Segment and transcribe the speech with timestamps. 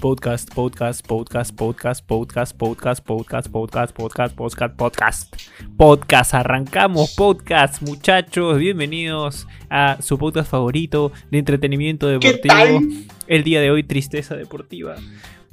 [0.00, 5.36] Podcast, podcast, podcast, podcast, podcast, podcast, podcast, podcast, podcast, podcast, podcast.
[5.76, 8.58] Podcast, arrancamos podcast, muchachos.
[8.58, 12.80] Bienvenidos a su podcast favorito de entretenimiento deportivo.
[13.26, 14.94] El día de hoy, tristeza deportiva.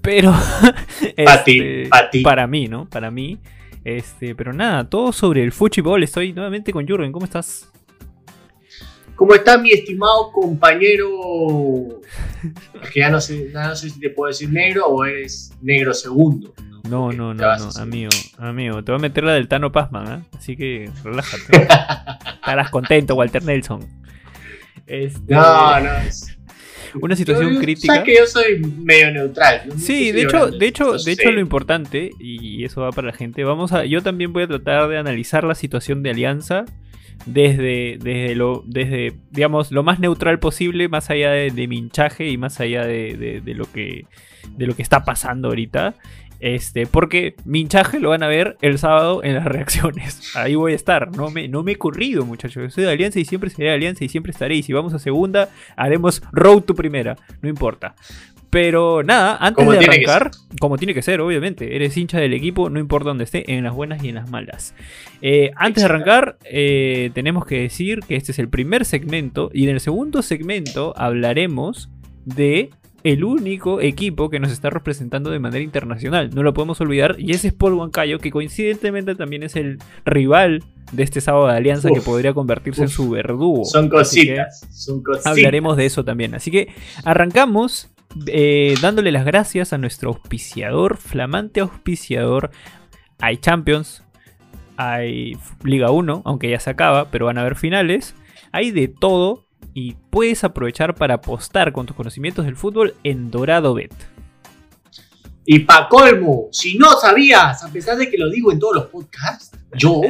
[0.02, 0.32] Pero.
[1.46, 2.22] Ti.
[2.22, 2.88] Para mí, ¿no?
[2.88, 3.40] Para mí.
[3.84, 6.04] Este, pero nada, todo sobre el fútbol.
[6.04, 7.12] Estoy nuevamente con Jurgen.
[7.12, 7.72] ¿Cómo estás?
[9.16, 12.02] ¿Cómo está mi estimado compañero?
[12.94, 15.94] Que ya no sé, ya no sé si te puedo decir negro o eres negro
[15.94, 16.54] segundo.
[16.90, 20.24] No, no, no, no, amigo, amigo, te voy a meter la del Tano Pazman, ¿ah?
[20.38, 21.68] Así que relájate.
[22.36, 23.88] Estarás contento, Walter Nelson.
[24.86, 25.92] Este, No, no.
[26.08, 26.38] es-
[27.02, 27.96] Una situación yo- crítica.
[27.96, 29.64] Sabes que yo soy medio neutral.
[29.68, 33.14] yo Sí, de hecho, de hecho, de hecho lo importante, y eso va para la
[33.14, 36.66] gente, vamos a, yo también voy a tratar de analizar la situación de Alianza
[37.26, 42.30] desde, desde lo, desde, digamos, lo más neutral posible, más allá de, de mi hinchaje
[42.30, 44.06] y más allá de, de- lo que,
[44.52, 45.96] de lo que está pasando ahorita.
[46.42, 50.36] Este, porque mi hinchaje lo van a ver el sábado en las reacciones.
[50.36, 51.16] Ahí voy a estar.
[51.16, 52.62] No me, no me he corrido, muchachos.
[52.62, 54.56] Yo soy de Alianza y siempre seré de Alianza y siempre estaré.
[54.56, 57.16] Y si vamos a segunda, haremos road to primera.
[57.42, 57.96] No importa.
[58.56, 62.70] Pero nada, antes Como de arrancar, como tiene que ser, obviamente, eres hincha del equipo,
[62.70, 64.74] no importa dónde esté, en las buenas y en las malas.
[65.22, 69.66] Eh, antes de arrancar, eh, tenemos que decir que este es el primer segmento y
[69.66, 71.90] en el segundo segmento hablaremos
[72.24, 72.70] de
[73.04, 76.30] el único equipo que nos está representando de manera internacional.
[76.34, 80.64] No lo podemos olvidar y ese es Paul Huancayo, que coincidentemente también es el rival
[80.94, 83.66] de este sábado de Alianza que podría convertirse en su verdugo.
[83.66, 84.66] Son cositas.
[84.72, 85.28] Son cositas.
[85.28, 86.36] Hablaremos de eso también.
[86.36, 86.70] Así que
[87.04, 87.90] arrancamos
[88.28, 92.52] eh, dándole las gracias a nuestro auspiciador, flamante auspiciador.
[93.20, 94.04] Hay Champions,
[94.78, 98.16] hay Liga 1, aunque ya se acaba, pero van a haber finales.
[98.52, 103.74] Hay de todo y puedes aprovechar para apostar con tus conocimientos del fútbol en Dorado
[103.74, 103.94] Bet.
[105.46, 108.86] Y pa' colmo, si no sabías, a pesar de que lo digo en todos los
[108.88, 110.02] podcasts, yo,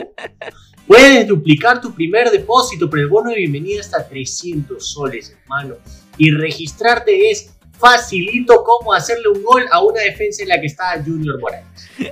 [0.88, 5.76] puedes duplicar tu primer depósito por el bono de bienvenida hasta 300 soles, hermano.
[6.18, 11.02] Y registrarte es facilito como hacerle un gol a una defensa en la que está
[11.06, 11.66] Junior Morales.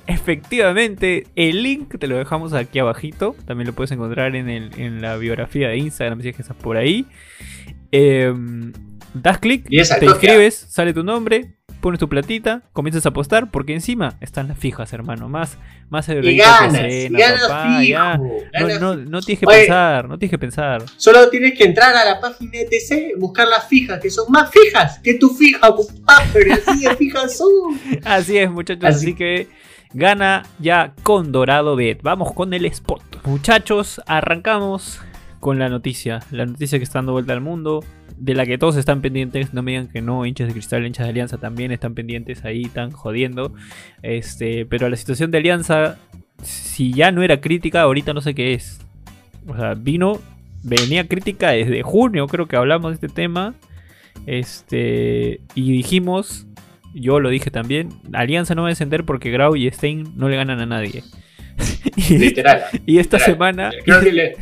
[0.07, 3.35] Efectivamente, el link te lo dejamos aquí abajito.
[3.46, 6.57] También lo puedes encontrar en, el- en la biografía de Instagram si es que estás
[6.57, 7.06] por ahí.
[7.91, 8.72] Em,
[9.13, 9.68] das clic,
[10.00, 14.58] te inscribes, sale tu nombre, pones tu platita, comienzas a apostar, porque encima están las
[14.58, 15.30] fijas, hermano.
[15.30, 15.58] Más,
[15.90, 18.20] más Y ganas, cena, ganas papá, fijo, ya.
[18.54, 19.58] ganas No, no, no tienes que Oye.
[19.60, 20.84] pensar, no tienes que pensar.
[20.98, 24.50] Solo tienes que entrar a la página de TC, buscar las fijas, que son más
[24.50, 26.54] fijas que tu fija, compadre.
[26.54, 27.80] Así de fijas son.
[28.06, 28.86] Así es, muchachos.
[28.86, 29.48] Así, Así- que
[29.94, 32.02] gana ya con Dorado Bet.
[32.02, 33.04] Vamos con el spot.
[33.26, 35.02] Muchachos, arrancamos
[35.40, 36.22] con la noticia.
[36.32, 37.84] La noticia que está dando vuelta al mundo.
[38.23, 39.53] De la que todos están pendientes.
[39.53, 40.25] No me digan que no.
[40.25, 43.53] Hinchas de cristal, hinchas de alianza también están pendientes ahí, están jodiendo.
[44.01, 45.97] Este, pero la situación de alianza,
[46.41, 48.79] si ya no era crítica, ahorita no sé qué es.
[49.47, 50.22] O sea, vino,
[50.63, 53.56] venía crítica desde junio, creo que hablamos de este tema.
[54.25, 56.47] Este, y dijimos,
[56.94, 60.38] yo lo dije también, Alianza no va a descender porque Grau y Stein no le
[60.38, 61.03] ganan a nadie.
[61.97, 62.61] y, Literal.
[62.85, 63.34] y esta literal.
[63.35, 63.72] semana...
[63.84, 64.35] Creo que le-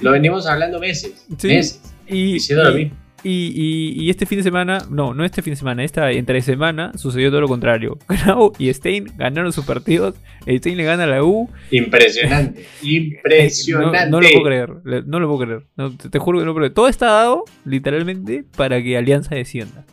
[0.00, 1.26] lo venimos hablando meses.
[1.38, 1.48] Sí.
[1.48, 1.94] Meses.
[2.08, 2.96] Y, lo y- mismo.
[3.24, 6.40] y- y- y este fin de semana, no, no este fin de semana, esta entre
[6.42, 7.98] semana sucedió todo lo contrario.
[8.08, 10.14] Grau y Stein ganaron sus partidos.
[10.46, 11.50] Stein le gana a la U.
[11.70, 12.60] Impresionante.
[12.82, 13.98] Eh, Impresionante.
[14.06, 14.70] No, no lo puedo creer,
[15.06, 15.66] no lo puedo creer.
[15.76, 16.74] No, te, te juro que no lo puedo creer.
[16.74, 19.84] Todo está dado, literalmente, para que Alianza descienda.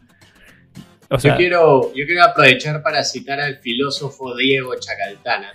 [1.09, 5.51] O sea, yo, quiero, yo quiero aprovechar para citar al filósofo Diego Chacaltana,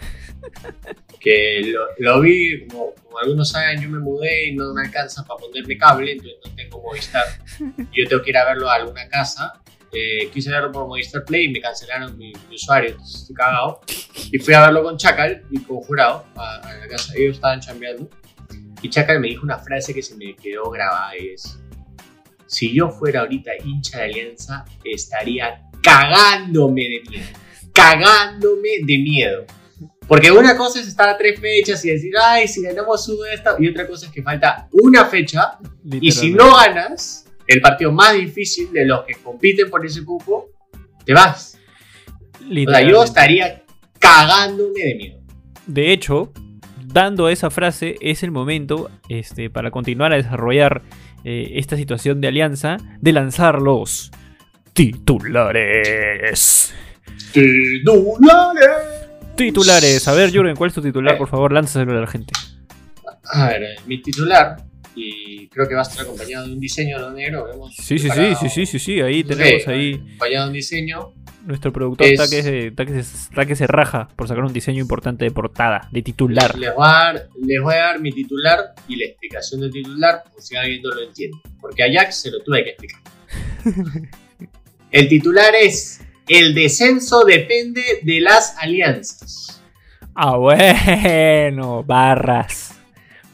[1.20, 5.24] que lo, lo vi, como, como algunos saben, yo me mudé y no me alcanza
[5.24, 7.24] para ponerme cable, entonces no tengo Movistar.
[7.92, 9.60] Yo tengo que ir a verlo a alguna casa.
[9.92, 13.80] Eh, quise verlo por Movistar Play y me cancelaron mi, mi usuario, entonces estoy cagado.
[14.30, 17.60] Y fui a verlo con Chacal y con Jurado a, a la casa, ellos estaban
[17.60, 18.08] chambeando.
[18.80, 21.58] Y Chacal me dijo una frase que se me quedó grabada y es...
[22.46, 27.26] Si yo fuera ahorita hincha de Alianza, estaría cagándome de miedo.
[27.74, 29.44] Cagándome de miedo.
[30.08, 33.34] Porque una cosa es estar a tres fechas y decir, ay, si ganamos uno de
[33.34, 33.56] esta.
[33.58, 35.58] Y otra cosa es que falta una fecha.
[35.84, 40.48] Y si no ganas el partido más difícil de los que compiten por ese cupo,
[41.04, 41.58] te vas.
[42.40, 43.62] O sea, yo estaría
[43.98, 45.20] cagándome de miedo.
[45.66, 46.32] De hecho,
[46.86, 50.80] dando esa frase, es el momento este, para continuar a desarrollar
[51.24, 54.10] eh, esta situación de alianza de lanzar los
[54.72, 56.74] titulares.
[57.32, 58.97] Titulares.
[59.38, 60.06] Titulares.
[60.08, 61.16] A ver, Jurgen, ¿cuál es tu titular?
[61.16, 62.32] Por favor, lánzaselo a la gente.
[63.24, 64.56] A ver, mi titular
[64.94, 67.46] y creo que va a estar acompañado de un diseño de negro.
[67.70, 71.12] Sí, sí, sí, sí, sí, sí, sí, ahí no tenemos ahí Acompañado de un diseño.
[71.46, 74.42] nuestro productor Es- está, que se, está, que se, está que se raja por sacar
[74.44, 76.58] un diseño importante de portada, de titular.
[76.58, 80.24] Les voy, a dar, les voy a dar mi titular y la explicación del titular
[80.32, 81.36] por si alguien no lo entiende.
[81.60, 83.00] Porque a Jack se lo tuve que explicar.
[84.90, 89.62] El titular es: El descenso depende de las alianzas.
[90.14, 92.74] Ah, bueno, barras,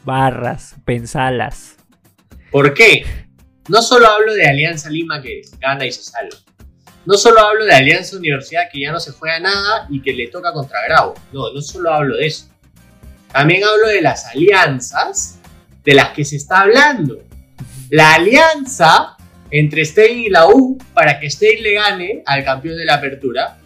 [0.05, 1.75] barras, pensalas.
[2.51, 3.05] ¿Por qué?
[3.67, 6.37] No solo hablo de Alianza Lima que gana y se salva.
[7.05, 10.27] No solo hablo de Alianza Universidad que ya no se juega nada y que le
[10.27, 11.13] toca contra Grau.
[11.33, 12.49] No, no solo hablo de eso.
[13.31, 15.39] También hablo de las alianzas
[15.83, 17.21] de las que se está hablando.
[17.89, 19.14] La alianza
[19.51, 23.57] entre Stein y la U para que Stein le gane al campeón de la apertura.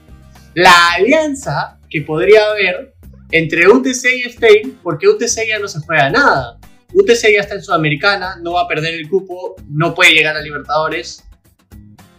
[0.54, 2.94] La alianza que podría haber
[3.32, 6.58] entre UTC y Stein porque UTC ya no se juega nada.
[6.94, 10.42] UTC ya está en Sudamericana, no va a perder el cupo, no puede llegar a
[10.42, 11.24] Libertadores.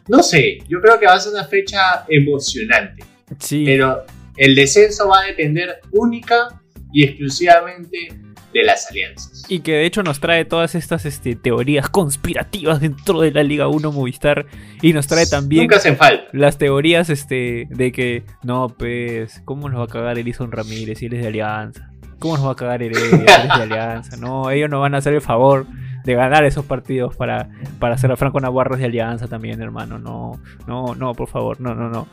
[0.06, 3.04] No sé, yo creo que va a ser una fecha emocionante,
[3.38, 4.04] Sí, pero
[4.36, 6.60] el descenso va a depender única
[6.92, 8.08] y exclusivamente
[8.52, 9.44] de las alianzas.
[9.49, 13.69] y que de hecho nos trae todas estas este, teorías conspirativas dentro de la Liga
[13.69, 14.47] 1 Movistar
[14.82, 16.25] y nos trae también Nunca hacen falta.
[16.32, 21.06] las teorías este, de que, no, pues, ¿cómo nos va a cagar Elison Ramírez si
[21.06, 21.91] él es de Alianza?
[22.19, 24.17] ¿Cómo nos va a cagar Heredia si él es de Alianza?
[24.17, 25.67] No, ellos nos van a hacer el favor
[26.05, 27.49] de ganar esos partidos para,
[27.79, 29.99] para hacer a Franco Navarro de Alianza también, hermano.
[29.99, 32.08] No, no, no, por favor, no, no, no.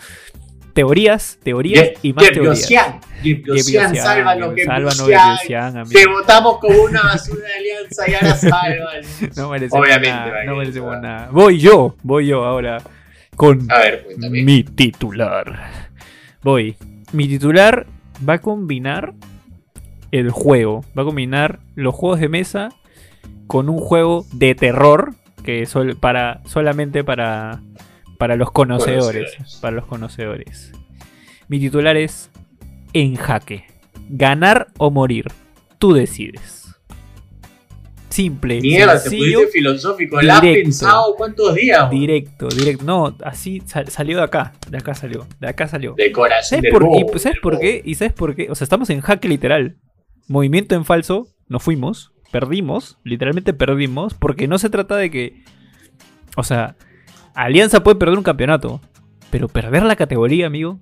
[0.78, 2.70] Teorías, teorías y más teorías.
[3.24, 5.90] Gepiosian, sálvanos, amigo.
[5.92, 9.08] Te votamos como una basura de alianza y ahora sálvanos.
[9.38, 11.30] No merecemos Obviamente, nada, no merecemos nada.
[11.32, 12.78] Voy yo, voy yo ahora
[13.36, 14.44] con A ver, cuéntame.
[14.44, 15.72] mi titular.
[16.44, 16.76] Voy.
[17.12, 17.88] Mi titular
[18.30, 19.16] va a combinar
[20.12, 20.86] el juego.
[20.96, 22.70] Va a combinar los juegos de mesa
[23.48, 27.62] con un juego de terror que sol- para solamente para
[28.18, 29.60] para los conocedores, Conocedores.
[29.62, 30.72] para los conocedores.
[31.48, 32.30] Mi titular es
[32.94, 33.66] en jaque.
[34.10, 35.26] Ganar o morir.
[35.80, 36.64] Tú decides.
[38.10, 40.22] Simple, Mierda, te sencillo, pusiste filosófico.
[40.22, 40.64] ¿La has directo.
[40.64, 41.88] pensado cuántos días?
[41.90, 42.00] bro?
[42.00, 42.84] directo, directo.
[42.86, 45.94] No, así sal- salió de acá, de acá salió, de acá salió.
[45.96, 46.58] De corazón.
[46.60, 47.82] ¿Sabes por, bobo, y, ¿sabes por qué?
[47.86, 48.48] ¿Y sabes por qué?
[48.50, 49.78] O sea, estamos en jaque literal.
[50.28, 55.44] Movimiento en falso, nos fuimos, perdimos, literalmente perdimos, porque no se trata de que.
[56.38, 56.76] O sea,
[57.46, 58.82] Alianza puede perder un campeonato,
[59.30, 60.80] pero perder la categoría, amigo,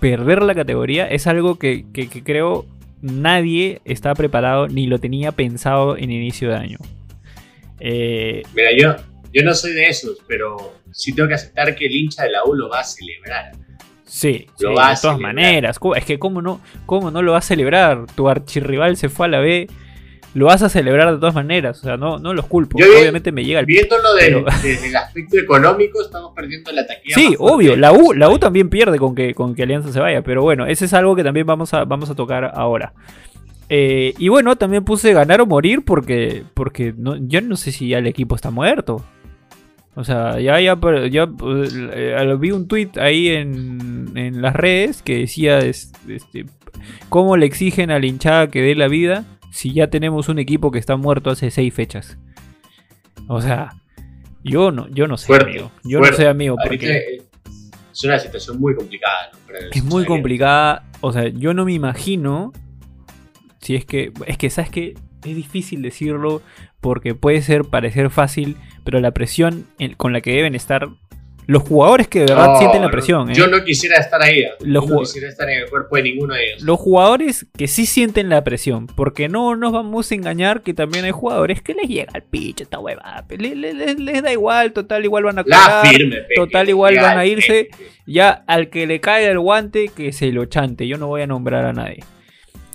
[0.00, 2.66] perder la categoría es algo que, que- que creo
[3.00, 6.78] nadie está preparado ni lo tenía pensado en inicio de año.
[7.80, 8.96] Eh, Mira, yo,
[9.32, 12.44] yo no soy de esos, pero sí tengo que aceptar que el hincha de la
[12.44, 13.52] U lo va a celebrar.
[14.04, 15.20] Sí, Lo sí, va de todas celebrar.
[15.34, 15.78] maneras.
[15.78, 18.06] ¿Cómo- Es que cómo no, cómo no lo vas a celebrar.
[18.14, 19.68] Tu archirrival se fue a la B.
[20.34, 21.78] Lo vas a celebrar de todas maneras.
[21.80, 22.78] O sea, no, no los culpo.
[22.78, 23.66] Yo vi- Obviamente me llega el...
[23.66, 27.14] Viéndolo de- Pero- desde el aspecto económico, estamos perdiendo la taquilla.
[27.14, 27.76] Sí, obvio.
[27.76, 30.22] La U, la U también pierde con que, con que Alianza se vaya.
[30.22, 32.92] Pero bueno, ese es algo que también vamos a, vamos a tocar ahora.
[33.70, 37.88] Eh, y bueno, también puse ganar o morir porque, porque no, yo no sé si
[37.88, 39.04] ya el equipo está muerto.
[39.94, 40.78] O sea, ya, ya,
[41.10, 41.28] ya
[41.92, 46.44] eh, vi un tweet ahí en, en las redes que decía es- este,
[47.08, 50.70] cómo le exigen a la hinchada que dé la vida si ya tenemos un equipo
[50.70, 52.18] que está muerto hace seis fechas.
[53.26, 53.70] O sea,
[54.44, 55.70] yo no, yo no sé, Fuerte, amigo.
[55.84, 56.10] Yo fuerte.
[56.12, 57.18] no sé, amigo, porque
[57.92, 59.30] es una situación muy complicada.
[59.32, 59.52] ¿no?
[59.54, 60.84] Los es muy complicada.
[61.00, 62.52] O sea, yo no me imagino
[63.60, 66.42] si es que, es que, ¿sabes que Es difícil decirlo
[66.80, 70.88] porque puede ser parecer fácil, pero la presión en- con la que deben estar
[71.48, 73.30] los jugadores que de verdad sienten la presión.
[73.30, 73.34] ¿eh?
[73.34, 74.40] Yo no quisiera estar ahí.
[74.40, 74.50] ¿eh?
[74.60, 76.62] Los no quisiera estar en el cuerpo de ninguno de ellos.
[76.62, 81.06] Los jugadores que sí sienten la presión, porque no nos vamos a engañar que también
[81.06, 83.24] hay jugadores que les llega al picho esta huevada.
[83.30, 87.68] les da igual, total, igual van a cobrar, firme, total, igual van a irse.
[88.06, 90.86] Ya al que le caiga el guante, que se lo chante.
[90.86, 92.04] Yo no voy a nombrar a nadie.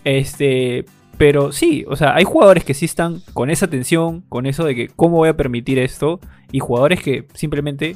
[0.03, 0.83] Este.
[1.19, 4.73] Pero sí, o sea, hay jugadores que sí están con esa tensión, con eso de
[4.73, 6.19] que cómo voy a permitir esto,
[6.51, 7.95] y jugadores que simplemente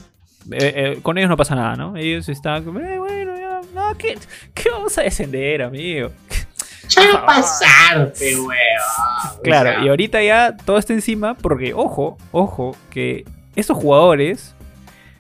[0.52, 1.96] eh, eh, con ellos no pasa nada, ¿no?
[1.98, 4.18] Ellos están como, "Eh, bueno, ya, no, ¿qué,
[4.54, 6.12] qué vamos a descender, amigo?
[6.90, 8.50] Ya va a pasar, pe, weón.
[9.38, 13.26] O Claro, sea, y ahorita ya todo está encima porque, ojo, ojo, que
[13.58, 14.56] estos jugadores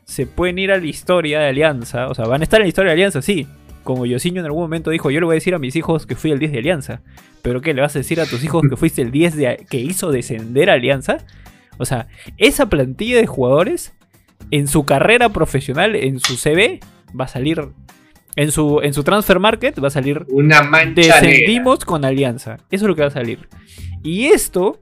[0.05, 2.69] se pueden ir a la historia de Alianza, o sea, van a estar en la
[2.69, 3.47] historia de Alianza, sí.
[3.83, 6.15] Como Yosinho en algún momento dijo, yo le voy a decir a mis hijos que
[6.15, 7.01] fui el 10 de Alianza.
[7.41, 7.73] ¿Pero qué?
[7.73, 10.69] ¿Le vas a decir a tus hijos que fuiste el 10 de, que hizo descender
[10.69, 11.17] a Alianza?
[11.77, 12.07] O sea,
[12.37, 13.93] esa plantilla de jugadores
[14.51, 16.79] en su carrera profesional, en su CV,
[17.19, 17.69] va a salir...
[18.35, 21.21] En su, en su transfer market va a salir Una mancha negra.
[21.21, 22.57] descendimos con Alianza.
[22.69, 23.49] Eso es lo que va a salir.
[24.03, 24.79] Y esto,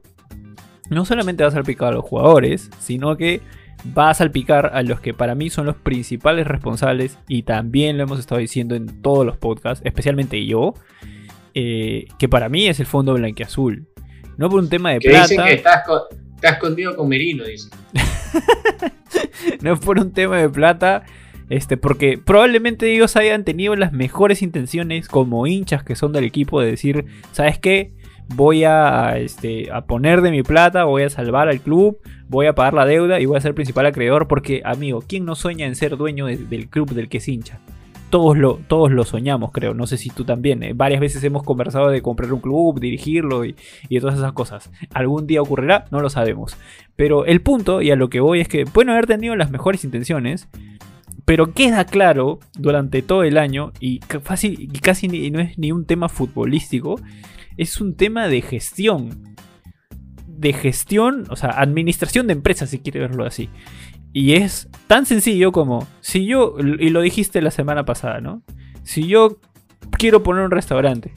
[0.90, 3.40] no solamente va a salpicar a los jugadores, sino que
[3.96, 8.02] va a salpicar a los que para mí son los principales responsables, y también lo
[8.02, 10.74] hemos estado diciendo en todos los podcasts, especialmente yo,
[11.54, 13.86] eh, que para mí es el fondo blanqueazul.
[14.36, 15.28] No por un tema de Que plata.
[15.28, 15.82] dicen que estás,
[16.36, 17.70] estás escondido con Merino, dicen.
[19.60, 21.04] no es por un tema de plata,
[21.48, 26.60] este, porque probablemente ellos hayan tenido las mejores intenciones como hinchas que son del equipo
[26.60, 27.92] de decir, ¿sabes qué?
[28.28, 32.54] Voy a, este, a poner de mi plata, voy a salvar al club, voy a
[32.54, 35.76] pagar la deuda y voy a ser principal acreedor porque, amigo, ¿quién no sueña en
[35.76, 37.60] ser dueño de- del club del que es hincha?
[38.08, 39.74] Todos lo, todos lo soñamos, creo.
[39.74, 40.62] No sé si tú también.
[40.62, 40.72] eh.
[40.74, 43.56] Varias veces hemos conversado de comprar un club, dirigirlo y,
[43.88, 44.70] y todas esas cosas.
[44.94, 45.86] ¿Algún día ocurrirá?
[45.90, 46.56] No lo sabemos.
[46.94, 49.84] Pero el punto, y a lo que voy, es que pueden haber tenido las mejores
[49.84, 50.48] intenciones,
[51.24, 56.08] pero queda claro durante todo el año, y fácil, casi no es ni un tema
[56.08, 57.00] futbolístico,
[57.56, 59.34] es un tema de gestión.
[60.26, 63.48] De gestión, o sea, administración de empresas, si quiere verlo así.
[64.12, 68.42] Y es tan sencillo como, si yo, y lo dijiste la semana pasada, ¿no?
[68.82, 69.38] Si yo
[69.98, 71.12] quiero poner un restaurante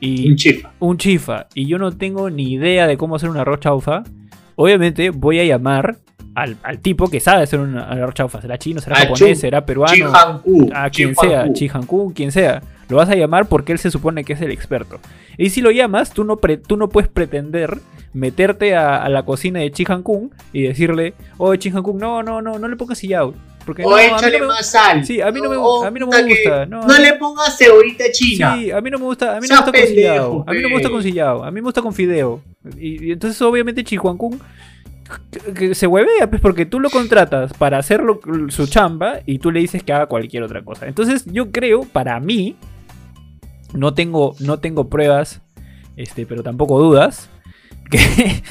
[0.00, 0.72] y Un chifa.
[0.78, 4.02] un chifa y yo no tengo ni idea de cómo hacer un arroz chaufa,
[4.56, 5.96] obviamente voy a llamar
[6.34, 8.42] al, al tipo que sabe hacer un arroz chaufa.
[8.42, 10.12] Será chino, será A japonés, será peruano,
[10.74, 12.62] a quien sea, Chihankun, quien sea.
[12.88, 15.00] Lo vas a llamar porque él se supone que es el experto.
[15.38, 17.78] Y si lo llamas, tú no, pre- tú no puedes pretender
[18.12, 22.68] meterte a, a la cocina de Chihankun y decirle, oye Chihankun, no, no, no, no
[22.68, 23.34] le pongas sillao.
[23.66, 25.04] Porque O no, échale no más sal.
[25.04, 26.86] Sí, a mí no me- a mí no me gusta, no.
[26.86, 28.54] No, le pongas cebollita china.
[28.56, 30.44] Sí, a mí no me gusta, a mí no me gusta con sillao.
[30.46, 31.44] A mí no me gusta con sillao.
[31.44, 32.42] A mí me gusta con fideo.
[32.78, 33.82] Y, y entonces obviamente
[35.30, 38.02] que- que se huevea, pues porque tú lo contratas para hacer
[38.48, 40.86] su chamba y tú le dices que haga cualquier otra cosa.
[40.86, 42.56] Entonces yo creo, para mí,
[43.76, 45.42] no tengo, no tengo pruebas,
[45.96, 47.30] este, pero tampoco dudas,
[47.90, 47.98] que,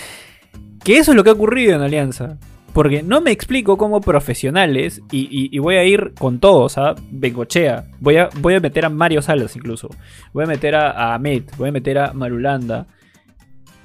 [0.84, 2.38] que eso es lo que ha ocurrido en Alianza.
[2.74, 6.94] Porque no me explico cómo profesionales, y, voy a ir con todos, ¿ah?
[7.10, 9.88] Bengochea, voy a, voy a meter a Mario Salas incluso,
[10.34, 12.88] voy a meter a, a Ahmed, voy a meter a Marulanda,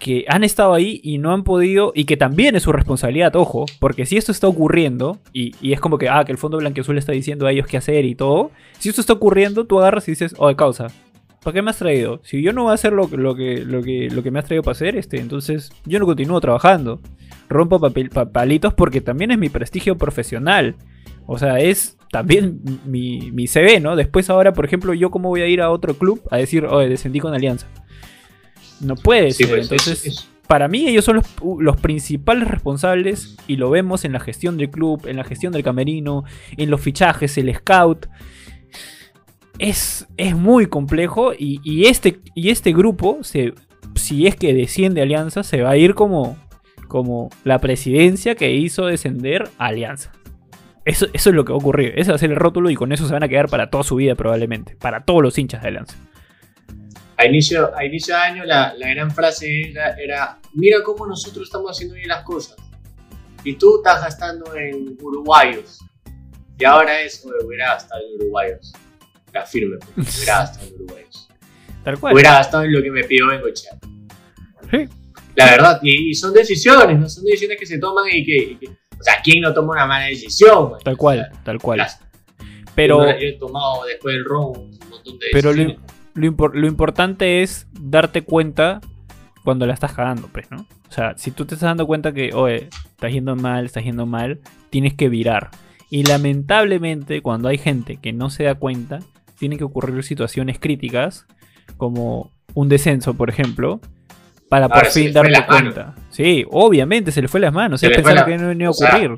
[0.00, 3.66] que han estado ahí y no han podido, y que también es su responsabilidad, ojo,
[3.78, 7.12] porque si esto está ocurriendo, y, es como que, ah, que el Fondo Blanqueazul está
[7.12, 10.34] diciendo a ellos qué hacer y todo, si esto está ocurriendo, tú agarras y dices,
[10.38, 10.88] oh, de causa,
[11.42, 12.20] ¿para qué me has traído?
[12.24, 14.44] Si yo no voy a hacer lo, lo que, lo, que, lo que me has
[14.44, 17.00] traído para hacer, este, entonces yo no continúo trabajando.
[17.48, 20.76] Rompo papel, pa- palitos porque también es mi prestigio profesional.
[21.26, 23.96] O sea, es también mi, mi CV, ¿no?
[23.96, 26.88] Después ahora, por ejemplo, yo cómo voy a ir a otro club a decir, oye,
[26.88, 27.66] descendí con Alianza.
[28.80, 29.50] No puede Sí, ser.
[29.56, 31.26] pues, Entonces, es- es- para mí ellos son los,
[31.60, 35.62] los principales responsables y lo vemos en la gestión del club, en la gestión del
[35.62, 36.24] camerino,
[36.56, 38.06] en los fichajes, el scout.
[39.62, 43.52] Es, es muy complejo y, y este, y este grupo, se,
[43.94, 46.38] si es que desciende Alianza, se va a ir como,
[46.88, 50.12] como la presidencia que hizo descender a Alianza.
[50.86, 51.92] Eso, eso es lo que va a ocurrir.
[51.96, 53.84] Ese va a ser el rótulo y con eso se van a quedar para toda
[53.84, 54.76] su vida probablemente.
[54.76, 55.94] Para todos los hinchas de Alianza.
[57.18, 61.44] a, inicio, a inicio de año la, la gran frase era, era, mira cómo nosotros
[61.48, 62.56] estamos haciendo bien las cosas.
[63.44, 65.80] Y tú estás gastando en uruguayos.
[66.58, 68.72] Y ahora es, "Oye, hubiera gastado en uruguayos.
[69.32, 71.28] La firme, hubiera gastado en uruguayos.
[71.84, 72.14] Tal cual.
[72.14, 73.72] Hubiera gastado en lo que me pidió Bengochea.
[74.70, 74.88] Sí.
[75.36, 78.56] La verdad, y, y son decisiones, no son decisiones que se toman y que, y
[78.56, 80.72] que- o sea, ¿quién no toma una mala decisión?
[80.84, 81.78] Tal cual, O sea, tal cual.
[81.78, 82.00] las-
[82.74, 85.92] Pero, yo, he tomado después del ron un montón de Pero lo, decisiones.
[86.14, 88.80] lo impor- lo importante es darte cuenta
[89.42, 90.66] cuando la estás cagando, pues, ¿no?
[90.88, 94.04] O sea, si tú te estás dando cuenta que, oye, estás yendo mal, estás yendo
[94.04, 95.50] mal, tienes que virar.
[95.88, 98.98] Y lamentablemente, cuando hay gente que no se da cuenta,
[99.40, 101.26] tienen que ocurrir situaciones críticas,
[101.76, 103.80] como un descenso, por ejemplo,
[104.48, 105.74] para Ahora, por fin le manos.
[105.74, 105.94] cuenta.
[106.10, 107.80] Sí, obviamente se le fue las manos.
[107.80, 109.16] Se le la- que no, iba a o sea, ocurrir.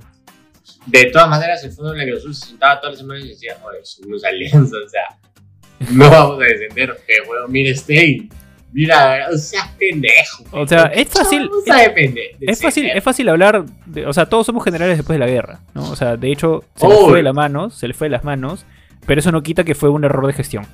[0.86, 3.78] De todas maneras, el Fondo Blanco Azul se sentaba todas las semanas y decía, oye,
[3.82, 5.02] somos alianza, o sea,
[5.92, 8.28] no vamos a descender, pero bueno, mira Stein,
[8.72, 10.44] mira, o sea, pendejo.
[10.52, 12.26] O sea, es fácil- depender.
[12.40, 15.60] Es fácil, es fácil hablar, de- o sea, todos somos generales después de la guerra,
[15.74, 15.90] ¿no?
[15.90, 17.08] O sea, de hecho, se les Obvio.
[17.08, 18.66] fue de las manos, se les fue de las manos,
[19.06, 20.64] pero eso no quita que fue un error de gestión,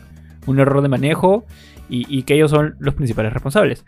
[0.46, 1.44] un error de manejo
[1.88, 3.84] y, y que ellos son los principales responsables.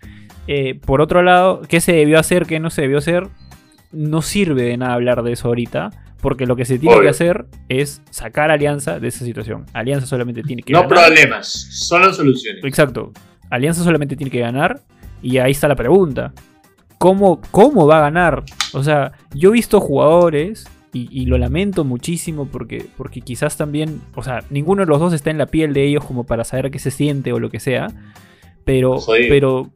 [0.46, 3.28] Eh, por otro lado, ¿qué se debió hacer, qué no se debió hacer?
[3.92, 7.04] No sirve de nada hablar de eso ahorita, porque lo que se tiene Obvio.
[7.04, 9.66] que hacer es sacar a Alianza de esa situación.
[9.72, 11.04] Alianza solamente tiene que No ganar.
[11.06, 12.64] problemas, solo soluciones.
[12.64, 13.12] Exacto.
[13.50, 14.80] Alianza solamente tiene que ganar.
[15.22, 16.32] Y ahí está la pregunta.
[16.98, 18.42] ¿Cómo, cómo va a ganar?
[18.72, 20.66] O sea, yo he visto jugadores.
[20.92, 25.12] Y, y lo lamento muchísimo porque, porque quizás también, o sea, ninguno de los dos
[25.12, 27.60] está en la piel de ellos como para saber qué se siente o lo que
[27.60, 27.86] sea.
[28.64, 29.70] Pero, pero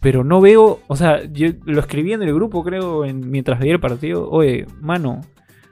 [0.00, 3.74] pero no veo, o sea, yo lo escribí en el grupo, creo, en, mientras veía
[3.74, 4.28] el partido.
[4.30, 5.20] Oye, mano,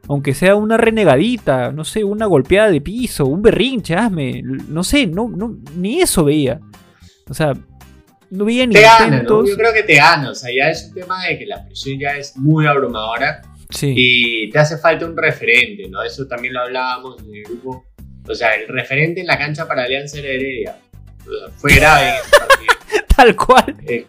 [0.07, 5.07] aunque sea una renegadita, no sé, una golpeada de piso, un berrinche, hazme, no sé,
[5.07, 6.61] no, no, ni eso veía.
[7.29, 7.55] O sea,
[8.31, 9.47] no veía ni Te gana, ¿no?
[9.47, 11.99] Yo creo que te gana, o sea, ya es un tema de que la presión
[11.99, 13.41] ya es muy abrumadora
[13.71, 13.93] Sí.
[13.97, 16.03] y te hace falta un referente, ¿no?
[16.03, 17.85] Eso también lo hablábamos en el grupo.
[18.27, 20.79] O sea, el referente en la cancha para Alianza era Heredia.
[21.21, 22.75] O sea, fue grave en ese partido.
[23.17, 23.77] Tal cual.
[23.87, 24.07] Eh,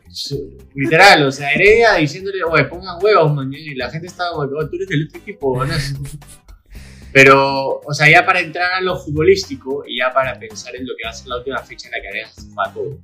[0.76, 4.70] literal, o sea, Heredia diciéndole, oye, pongan huevos, man, y la gente estaba como, "Oh,
[4.70, 5.74] tú eres del otro equipo, ¿no?
[7.12, 10.94] Pero, o sea, ya para entrar a lo futbolístico y ya para pensar en lo
[10.96, 13.00] que va a ser la última fecha en la que Alianza se juega todo.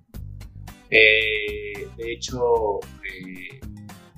[0.91, 3.59] Eh, de hecho, eh,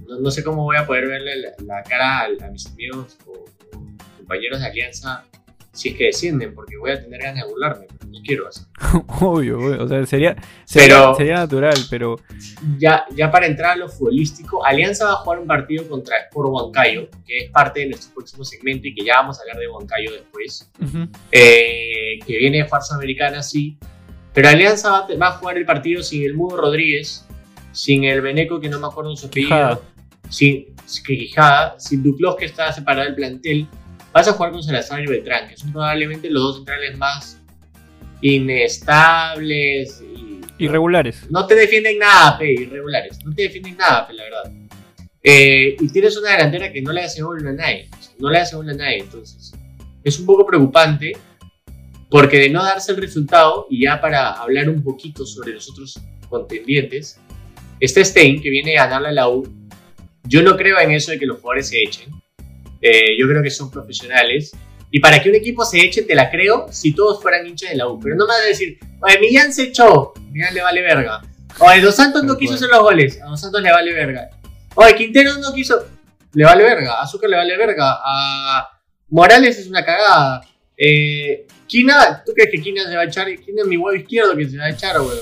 [0.07, 3.17] no, no sé cómo voy a poder verle la, la cara a, a mis amigos
[3.25, 3.81] o, o
[4.17, 5.25] compañeros de Alianza
[5.71, 8.65] si es que descienden, porque voy a tener ganas de burlarme, pero no quiero hacer.
[9.21, 9.83] Obvio, obvio.
[9.83, 10.35] O sea, sería,
[10.65, 12.15] sería, Pero- sería natural, pero.
[12.79, 16.49] ya, ya para entrar a lo futbolístico, Alianza va a jugar un partido contra Sport
[16.49, 19.67] Huancayo, que es parte de nuestro próximo segmento y que ya vamos a hablar de
[19.67, 20.67] Huancayo después,
[21.31, 23.77] eh, que viene de Fuerza Americana, sí,
[24.33, 27.23] pero Alianza va, va a jugar el partido sin el Mudo Rodríguez,
[27.71, 29.81] sin el Beneco, que no me acuerdo su apellido,
[30.29, 33.67] sin, sin Quijada, sin Duclos, que está separado del plantel,
[34.11, 37.39] vas a jugar con Salazar y Beltrán, que son probablemente los dos centrales más
[38.21, 41.29] inestables y Irregulares.
[41.29, 43.23] no te defienden nada, pe, irregulares.
[43.23, 44.51] No te defienden nada, pe, la verdad.
[45.21, 47.89] Eh, y tienes una delantera que no le hace gol a nadie.
[48.17, 48.99] No le hace gol a nadie.
[48.99, 49.53] Entonces,
[50.03, 51.13] es un poco preocupante
[52.09, 55.99] porque de no darse el resultado, y ya para hablar un poquito sobre los otros
[56.29, 57.19] contendientes,
[57.79, 59.43] está Stein, que viene a ganarle a la U.
[60.27, 62.11] Yo no creo en eso de que los jugadores se echen.
[62.81, 64.51] Eh, yo creo que son profesionales.
[64.89, 67.77] Y para que un equipo se eche, te la creo si todos fueran hinchas de
[67.77, 67.99] la U.
[67.99, 70.13] Pero no me vas a decir, oye, Millán se echó.
[70.31, 71.21] Millán le vale verga.
[71.59, 73.19] Oye, Dos Santos no quiso hacer los goles.
[73.21, 74.29] A Dos Santos le vale verga.
[74.75, 75.85] Oye, Quintero no quiso.
[76.33, 76.93] Le vale verga.
[76.93, 77.97] A Azúcar le vale verga.
[78.03, 78.69] A
[79.09, 80.41] Morales es una cagada.
[80.77, 83.27] Eh, Quina, ¿tú crees que Quina se va a echar?
[83.39, 85.17] Quina es mi huevo izquierdo que se va a echar, weón.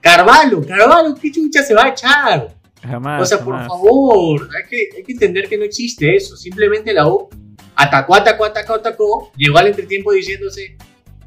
[0.00, 2.54] Carvalho, Carvalho, ¿qué chucha se va a echar?
[2.82, 3.22] Jamás.
[3.22, 3.68] O sea, por jamás.
[3.68, 6.36] favor, hay que, hay que entender que no existe eso.
[6.36, 7.28] Simplemente la U
[7.74, 9.32] atacó, atacó, atacó, atacó.
[9.36, 10.76] Llegó al entretiempo diciéndose,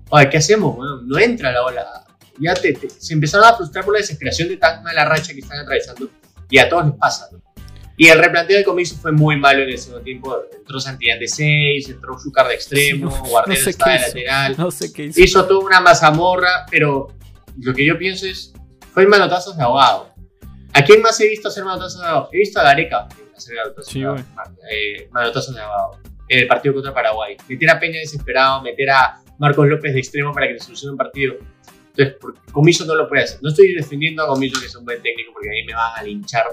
[0.10, 0.76] oye, ¿qué hacemos?
[0.76, 1.86] Bueno, no entra la ola.
[2.40, 5.40] Ya te, te- se empezaron a frustrar por la desesperación de tan mala racha que
[5.42, 6.10] están atravesando.
[6.50, 7.42] Y a todos les pasa, ¿no?
[7.98, 10.36] Y el replanteo de comienzo fue muy malo en el segundo tiempo.
[10.58, 13.80] Entró Santillán de 6, entró Zúcar de extremo, Sí, no- no sé de hizo.
[13.86, 15.22] lateral No sé qué hizo.
[15.22, 17.10] hizo toda una mazamorra, pero
[17.60, 18.54] lo que yo pienso es,
[18.94, 20.11] fue manotazos de ahogado.
[20.74, 22.30] ¿A quién más he visto hacer manotazos de ahogado?
[22.32, 24.22] He visto a Gareca hacer manotazos, Sí, de, güey.
[24.36, 27.36] ahogado, eh, manotazos de ahogado en el partido contra Paraguay.
[27.50, 30.98] Meter a Peña desesperado, meter a Marcos López de extremo para que le solucione un
[30.98, 31.36] partido.
[31.96, 32.16] Entonces,
[32.54, 33.40] Comiso no lo puede hacer.
[33.42, 35.92] No estoy defendiendo a Comiso que es un buen técnico porque a mí me van
[36.00, 36.46] a linchar.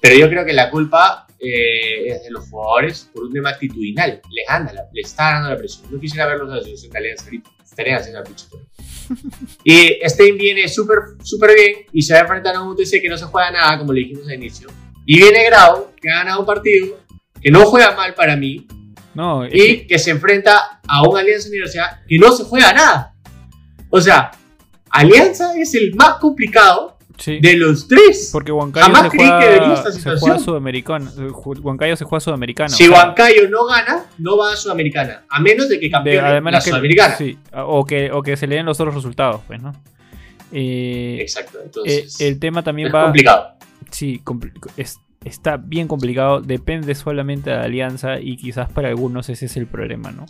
[0.00, 4.22] Pero yo creo que la culpa eh, es de los jugadores por un tema actitudinal.
[4.30, 5.86] Les gana, la- les está ganando la presión.
[5.92, 7.50] No quisiera verlos en la selección de Alianza ahorita.
[7.62, 8.66] Estarían haciendo la pinche tarea.
[9.64, 13.08] Y Stein viene súper súper bien y se va a enfrentar a un UTC que
[13.08, 14.68] no se juega nada, como le dijimos al inicio.
[15.04, 16.98] Y viene Grau, que ha ganado un partido,
[17.40, 18.66] que no juega mal para mí,
[19.14, 23.14] No, y que- que se enfrenta a una Alianza Universidad que no se juega nada.
[23.90, 24.30] O sea,
[24.90, 27.38] Alianza es el más complicado sí.
[27.40, 28.30] de los tres.
[28.32, 31.10] Porque Huancayo Jamás se creí que juega, esta se juega sudamericano.
[31.10, 32.68] eh, Ju- Huancayo se juega sudamericano.
[32.70, 35.90] si o sea, Huancayo no gana, no va a Sudamericana, a menos de que de-
[35.92, 37.16] campeone además la que- Sudamericana.
[37.16, 39.72] sí, o, que, o que se le den los otros resultados, pues, ¿no?
[40.52, 43.04] Eh, Exacto, eh, entonces el tema también es va.
[43.04, 43.48] complicado.
[43.90, 44.22] Sí,
[44.76, 46.40] es- está bien complicado.
[46.40, 50.26] Depende solamente de Alianza y quizás para algunos ese es el problema, ¿no?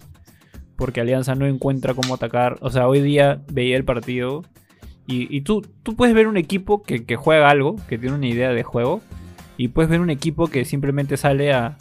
[0.77, 2.57] Porque Alianza no encuentra cómo atacar.
[2.61, 4.43] O sea, hoy día veía el partido
[5.07, 8.27] y, y tú, tú puedes ver un equipo que, que juega algo, que tiene una
[8.27, 9.01] idea de juego,
[9.57, 11.77] y puedes ver un equipo que simplemente sale a,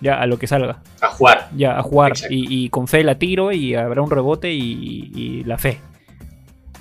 [0.00, 1.48] ya, a lo que salga, A jugar.
[1.56, 2.12] ya, a jugar.
[2.30, 5.78] Y, y con fe la tiro y habrá un rebote y, y la fe.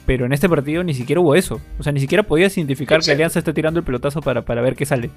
[0.06, 1.60] Pero en este partido ni siquiera hubo eso.
[1.80, 3.12] O sea, ni siquiera podías identificar que.
[3.12, 5.10] Alianza está tirando el pelotazo para, para ver qué sale.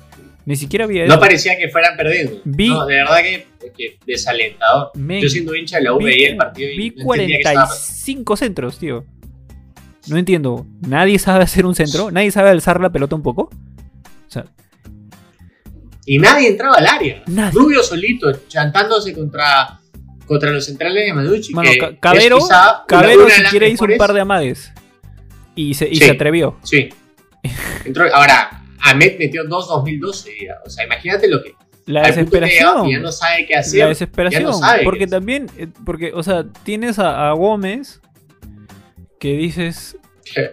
[0.46, 1.20] Ni siquiera había No eso.
[1.20, 2.40] parecía que fueran perdiendo.
[2.44, 4.90] Vi- No, de verdad que, que desalentador.
[4.96, 7.36] Men, Yo siendo hincha de la U vi, veía el partido y vi no entendía
[7.36, 7.84] qué estaba pasando.
[7.84, 9.04] 45 centros, tío.
[10.08, 10.66] No entiendo.
[10.80, 12.10] ¿Nadie sabe hacer un centro?
[12.10, 13.42] ¿Nadie sabe alzar la pelota un poco?
[13.52, 14.44] O sea,
[16.06, 17.22] Y nadie entraba al área.
[17.26, 17.52] Nadie.
[17.58, 19.78] Rubio solito, chantándose contra,
[20.26, 21.52] contra los centrales de Manucci.
[21.54, 22.38] mano, que Cabero,
[22.86, 24.72] Cabero si quiere hizo un par de amagues.
[25.54, 26.04] Y se, y Sí.
[26.06, 26.56] se atrevió.
[26.62, 26.88] Sí.
[27.84, 30.30] Entró, ahora, Ahmed metió dos 2012.
[30.46, 30.54] ya.
[30.64, 31.54] O sea, imagínate lo que.
[31.86, 32.86] La desesperación.
[32.86, 33.80] que ya no sabe qué hacer.
[33.80, 34.44] La desesperación.
[34.44, 37.99] no porque también, eh, porque, o sea, tienes a, a Gómez
[39.20, 39.96] que dices,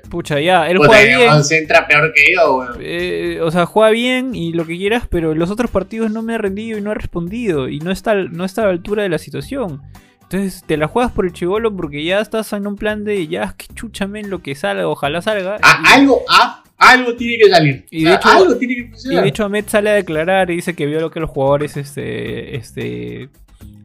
[0.10, 1.30] Pucha, ya, él Puta, juega bien.
[1.30, 5.51] concentra peor que yo, eh, o sea, juega bien y lo que quieras, pero los
[5.51, 7.69] otros partidos no me ha rendido y no ha respondido.
[7.69, 9.82] Y no está, no está a la altura de la situación.
[10.23, 13.53] Entonces te la juegas por el chivolo porque ya estás en un plan de ya
[13.56, 15.58] que chúchame en lo que salga, ojalá salga.
[15.62, 17.86] Ah, Y- algo, ah, algo tiene que salir.
[17.91, 19.23] Y O de sea, hecho- algo tiene que Y funcionar.
[19.23, 22.56] de hecho Ahmed sale a declarar y dice que vio lo que los jugadores este,
[22.58, 23.30] este,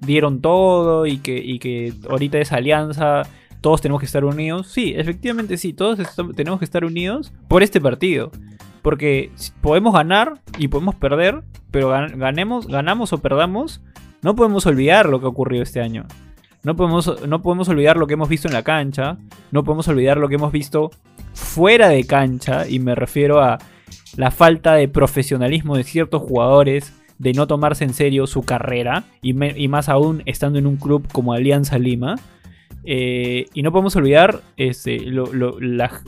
[0.01, 3.23] dieron todo y que, y que ahorita es alianza,
[3.63, 4.67] todos tenemos que estar unidos.
[4.69, 5.99] Sí, efectivamente sí, todos
[6.37, 8.31] tenemos que estar unidos por este partido.
[8.83, 13.81] Porque podemos ganar y podemos perder, pero gan- ganemos, ganamos o perdamos,
[14.23, 16.05] no podemos olvidar lo que ha ocurrido este año.
[16.65, 19.19] No podemos, no podemos olvidar lo que hemos visto en la cancha,
[19.53, 20.91] no podemos olvidar lo que hemos visto
[21.33, 23.59] fuera de cancha, y me refiero a
[24.17, 29.33] la falta de profesionalismo de ciertos jugadores, de no tomarse en serio su carrera, y
[29.69, 32.17] más aún estando en un club como Alianza Lima.
[32.85, 36.03] Eh, y no podemos olvidar este, lo- lo- la-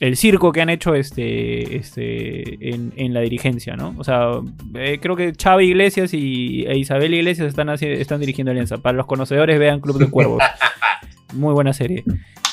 [0.00, 3.94] el circo que han hecho este, este, en, en la dirigencia, ¿no?
[3.98, 4.30] O sea,
[4.74, 8.78] eh, creo que Chava Iglesias y, e Isabel Iglesias están, están dirigiendo Alianza.
[8.78, 10.42] Para los conocedores, vean Club de Cuervos.
[11.34, 12.02] Muy buena serie.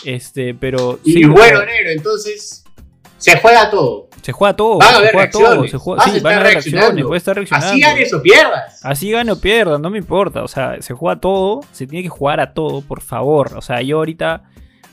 [0.04, 1.00] Este, pero.
[1.06, 2.64] Y sí, bueno, sea, negro, entonces
[3.18, 4.10] se juega todo.
[4.22, 4.78] se juega todo.
[4.78, 5.42] Van a se haber juega todo.
[5.42, 7.06] reacciones, Se juega, vas a sí, van a estar reacciones.
[7.06, 7.68] Voy a estar reaccionando.
[7.68, 8.86] Así ganes o pierdas.
[8.86, 10.44] Así gane o pierda, no me importa.
[10.44, 13.54] O sea, se juega todo, se tiene que jugar a todo, por favor.
[13.58, 14.44] O sea, yo ahorita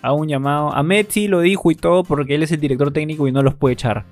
[0.02, 0.74] hago un llamado.
[0.74, 3.54] A sí lo dijo y todo porque él es el director técnico y no los
[3.54, 4.04] puede echar.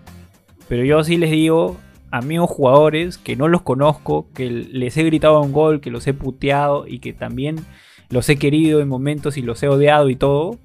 [0.68, 1.76] Pero yo sí les digo,
[2.10, 6.14] amigos jugadores, que no los conozco, que les he gritado un gol, que los he
[6.14, 7.64] puteado y que también
[8.08, 10.58] los he querido en momentos y los he odiado y todo.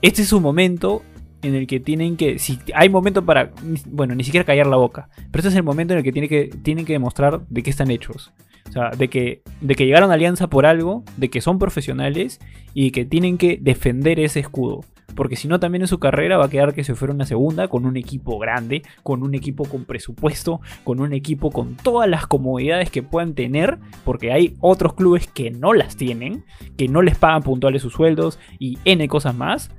[0.00, 1.02] Este es su momento
[1.42, 3.50] en el que tienen que, si hay momento para,
[3.86, 6.28] bueno, ni siquiera callar la boca, pero este es el momento en el que, tiene
[6.28, 8.32] que tienen que demostrar de qué están hechos.
[8.68, 12.40] O sea, de que, de que llegaron a Alianza por algo, de que son profesionales
[12.74, 14.80] y que tienen que defender ese escudo.
[15.14, 17.68] Porque si no, también en su carrera va a quedar que se fuera una segunda
[17.68, 22.26] con un equipo grande, con un equipo con presupuesto, con un equipo con todas las
[22.26, 26.44] comodidades que puedan tener, porque hay otros clubes que no las tienen,
[26.76, 29.70] que no les pagan puntuales sus sueldos y N cosas más.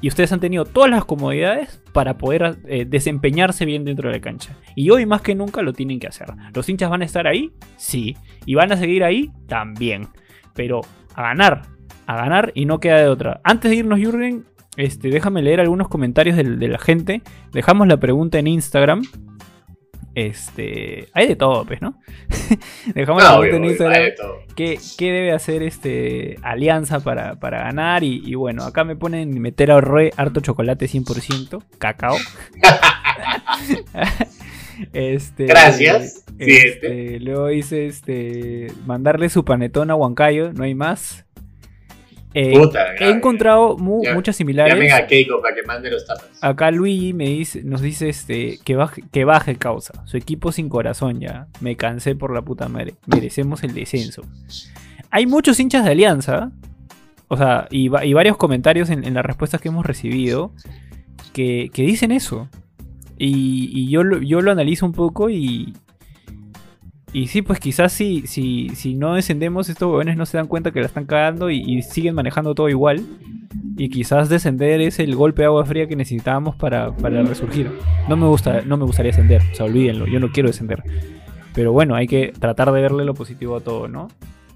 [0.00, 4.20] Y ustedes han tenido todas las comodidades para poder eh, desempeñarse bien dentro de la
[4.20, 4.56] cancha.
[4.76, 6.28] Y hoy más que nunca lo tienen que hacer.
[6.54, 7.52] ¿Los hinchas van a estar ahí?
[7.76, 8.16] Sí.
[8.46, 9.30] ¿Y van a seguir ahí?
[9.48, 10.08] También.
[10.54, 10.82] Pero
[11.14, 11.62] a ganar.
[12.06, 13.40] A ganar y no queda de otra.
[13.42, 14.44] Antes de irnos, Jürgen,
[14.78, 17.22] este, déjame leer algunos comentarios de, la gente.
[17.52, 19.02] Dejamos la pregunta en Instagram.
[20.18, 21.08] Este.
[21.12, 22.00] Hay de todo, pues, ¿no?
[22.92, 24.10] Dejamos la No, pregunta obvio, en Instagram.
[24.56, 28.02] ¿Qué, qué debe hacer este Alianza para, para ganar?
[28.02, 32.16] Y, y bueno, acá me ponen meter a re harto chocolate 100%, cacao.
[34.92, 36.24] este, Gracias.
[36.36, 41.26] este, luego dice este mandarle su panetón a Huancayo, no hay más.
[42.34, 44.74] Eh, Puta, he encontrado mu- Ya- muchas similares.
[44.74, 46.28] Llamen a Keiko para que mande los tapas.
[46.42, 50.04] Acá Luigi me dice, nos dice este que baje, que baje causa.
[50.06, 51.46] Su equipo sin corazón ya.
[51.60, 52.94] Me cansé por la puta madre.
[53.06, 54.22] Merecemos el descenso.
[55.10, 56.52] Hay muchos hinchas de Alianza.
[57.28, 60.52] O sea, y, va- y varios comentarios en, en las respuestas que hemos recibido.
[61.32, 62.48] Que, que dicen eso.
[63.16, 65.72] Y, y yo, lo, yo lo analizo un poco y.
[67.12, 70.72] Y sí, pues quizás si, si, si no descendemos, estos huevones no se dan cuenta
[70.72, 73.02] que la están cagando y, siguen manejando todo igual.
[73.76, 77.70] Y quizás descender es el golpe de agua fría que necesitábamos para, para resurgir.
[78.08, 80.82] No me gusta, no me gustaría descender, o sea, olvídenlo, yo no quiero descender.
[81.54, 84.08] Pero bueno, hay que tratar de verle lo positivo a todo, ¿no?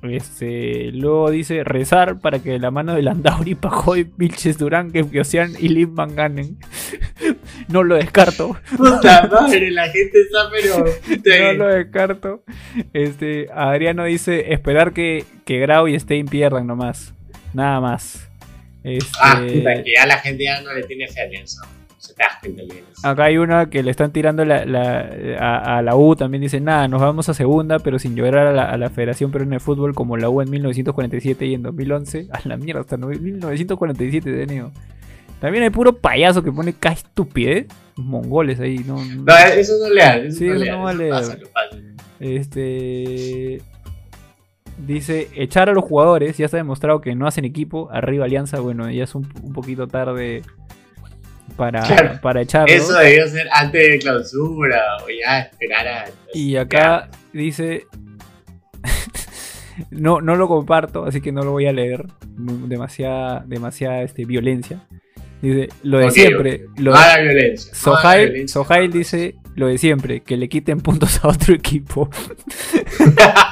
[0.03, 5.69] Este, luego dice rezar para que la mano de Landauri, Pajoy, Vilches Durán, Ocean y
[5.69, 6.59] Lindman ganen.
[7.69, 8.57] No lo descarto.
[8.77, 10.85] Puta madre, la gente está pero.
[11.59, 12.45] No lo descarto.
[12.93, 17.15] Este, Adriano dice esperar que, que Grau y Stein pierdan nomás.
[17.55, 18.29] Nada más.
[18.85, 21.63] Este, Ah, puta, que ya la gente ya no le tiene fe a Alianza.
[21.99, 22.25] Se te.
[23.05, 26.61] Acá hay una que le están tirando la- la- a, a la U, también dice,
[26.61, 29.61] nada, nos vamos a segunda, pero sin llorar a la, a la Federación Peruana de
[29.61, 32.27] Fútbol como la U en 1947 y en 2011.
[32.33, 34.73] A la mierda, hasta no- 1947 tenido.
[35.43, 37.67] También hay puro payaso que pone K estupidez.
[37.97, 38.95] Mongoles ahí, no...
[39.05, 40.27] no- eso no le hace.
[40.29, 41.09] Eso Sí, no, eso no vale.
[41.11, 41.83] Pásalo, pásalo.
[42.21, 43.61] Este.
[44.79, 48.89] Dice, echar a los jugadores, ya está demostrado que no hacen equipo, arriba Alianza, bueno,
[48.91, 50.43] ya es un, un poquito tarde
[51.57, 52.21] para, Claro.
[52.23, 52.75] para echarlos.
[52.77, 56.05] Eso debió ser antes de clausura o ya esperar a.
[56.35, 57.87] Y acá dice,
[59.91, 64.81] no, no lo comparto, así que no lo voy a leer, demasiada, demasiada este, violencia.
[65.43, 67.75] Dice, lo de siempre, lo No haga violencia.
[67.75, 68.55] Sohail, violencia.
[68.55, 72.09] Sohail dice lo de siempre, que le quiten puntos a otro equipo.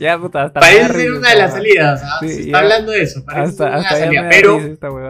[0.00, 2.18] ya puta, hasta Parece ser una de las salidas, ¿ah?
[2.20, 2.42] Sí, Se ya.
[2.46, 4.28] está hablando de eso, parece Hasta, una hasta salida.
[4.30, 4.58] Pero,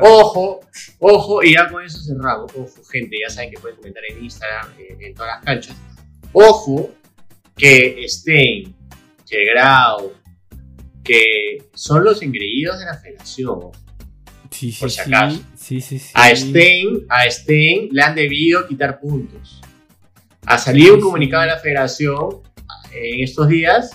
[0.02, 0.60] ojo,
[0.98, 2.52] ojo, y ya con eso cerramos.
[2.54, 5.76] Ojo, gente, ya saben que pueden comentar en Instagram, en, en todas las canchas.
[6.32, 6.90] Ojo,
[7.56, 8.74] que Stein,
[9.28, 10.12] que Grau,
[11.02, 13.70] que son los engreídos de la federación.
[14.50, 15.40] Sí, sí, por si acaso.
[15.56, 16.10] sí, sí, sí.
[16.14, 19.60] A Stein, a Stein le han debido quitar puntos.
[20.46, 22.36] Ha salido un comunicado de la federación
[22.92, 23.90] en estos días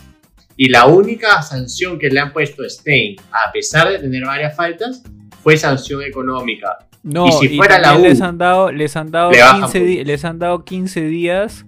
[0.58, 4.56] y la única sanción que le han puesto a Stein, a pesar de tener varias
[4.56, 5.02] faltas,
[5.42, 6.78] fue sanción económica.
[7.04, 9.80] No, y si fuera la U, les han dado, les han dado le bajan 15
[9.80, 10.08] di- puntos.
[10.08, 11.66] les han dado 15 días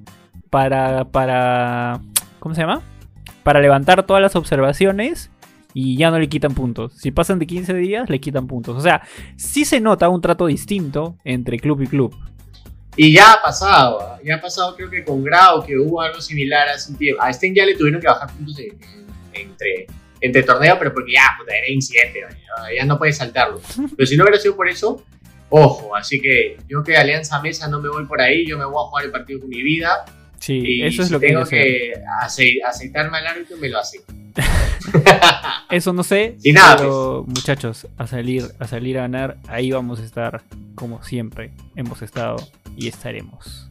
[0.52, 2.02] para para
[2.39, 2.82] ¿cómo se llama?
[3.41, 5.32] Para levantar todas las observaciones
[5.74, 6.94] y ya no le quitan puntos.
[6.98, 8.76] Si pasan de 15 días le quitan puntos.
[8.78, 9.02] O sea,
[9.36, 12.16] sí se nota un trato distinto entre club y club.
[12.96, 16.68] Y ya ha pasado, ya ha pasado creo que con Grau, que hubo algo similar
[16.70, 17.22] hace un tiempo.
[17.24, 18.66] A Stein ya le tuvieron que bajar puntos en-
[19.34, 19.88] en- entre,
[20.22, 22.20] entre torneos, pero porque ya, puta, era incidente,
[22.78, 23.60] ya, no puedes saltarlo.
[23.98, 25.04] Pero si no hubiera sido por eso,
[25.50, 28.76] ojo, así que yo que Alianza Mesa no me voy por ahí, yo me voy
[28.76, 30.06] a jugar el partido con mi vida.
[30.40, 34.14] Sí, Y eso es si lo que tengo que aceitarme al árbitro, me lo acepto.
[35.69, 36.82] Eso no sé, Y nada, pues.
[36.88, 40.43] pero muchachos, a salir, a salir a ganar, ahí vamos a estar
[40.76, 42.38] como siempre hemos estado
[42.76, 43.69] y estaremos.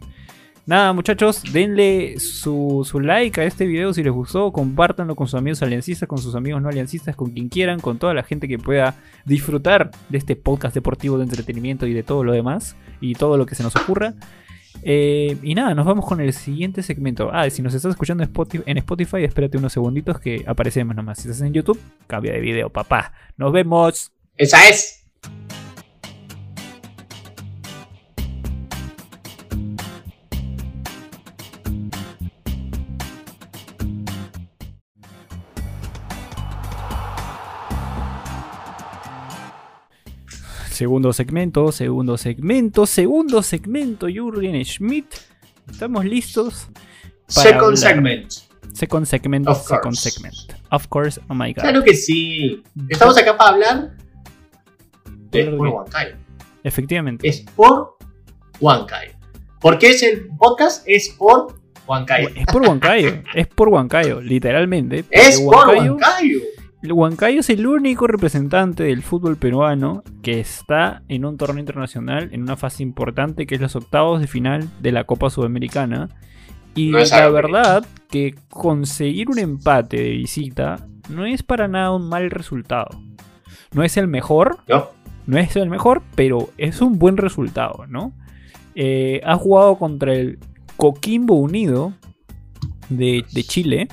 [0.65, 5.37] Nada, muchachos, denle su, su like a este video si les gustó, compártanlo con sus
[5.37, 8.59] amigos aliancistas, con sus amigos no aliancistas, con quien quieran, con toda la gente que
[8.59, 8.95] pueda
[9.25, 13.45] disfrutar de este podcast deportivo de entretenimiento y de todo lo demás y todo lo
[13.45, 14.15] que se nos ocurra.
[14.83, 17.31] Eh, y nada, nos vamos con el siguiente segmento.
[17.33, 21.19] Ah, si nos estás escuchando en Spotify, espérate unos segunditos que aparecemos nomás.
[21.19, 23.13] Si estás en YouTube, cambia de video, papá.
[23.37, 24.13] Nos vemos.
[24.37, 25.05] Esa es.
[40.83, 45.07] Segundo segmento, segundo segmento, segundo segmento, Jürgen Schmidt.
[45.71, 46.67] Estamos listos.
[47.33, 47.77] Para Second hablar.
[47.77, 48.33] segment.
[48.73, 50.11] Second segment, Of second course.
[50.11, 50.35] segment.
[50.73, 51.63] Of course, oh my god.
[51.63, 52.65] Claro que sí.
[52.89, 53.97] Estamos acá para hablar
[55.31, 55.51] de?
[55.57, 56.17] Huancayo.
[56.65, 57.29] Efectivamente.
[57.29, 57.97] Es por
[58.59, 59.13] Huancayo.
[59.61, 60.83] ¿Por qué es el podcast?
[60.89, 62.29] Es por Huancayo.
[62.35, 65.05] Es por Huancayo, es por Huancayo, literalmente.
[65.13, 66.43] Es porque por Huancayo-
[66.91, 67.41] Huancayo.
[67.41, 72.57] Es el único representante del fútbol peruano que está en un torneo internacional en una
[72.57, 76.09] fase importante que es los octavos de final de la Copa Sudamericana.
[76.75, 82.09] Y No la verdad que conseguir un empate de visita no es para nada un
[82.09, 82.89] mal resultado.
[83.73, 84.89] No es el mejor, ¿No?
[85.27, 88.13] no es el mejor, pero es un buen resultado, ¿no?
[88.75, 90.39] Eh, ha jugado contra el
[90.77, 91.93] Coquimbo Unido
[92.89, 93.89] de, de Chile.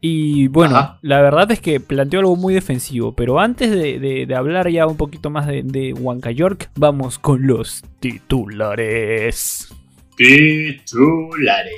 [0.00, 0.98] Y bueno, Ajá.
[1.02, 3.12] la verdad es que planteó algo muy defensivo.
[3.16, 7.18] Pero antes de, de- de hablar ya un poquito más de, de Huanca York, vamos
[7.18, 9.68] con los titulares.
[10.16, 11.74] Titulares.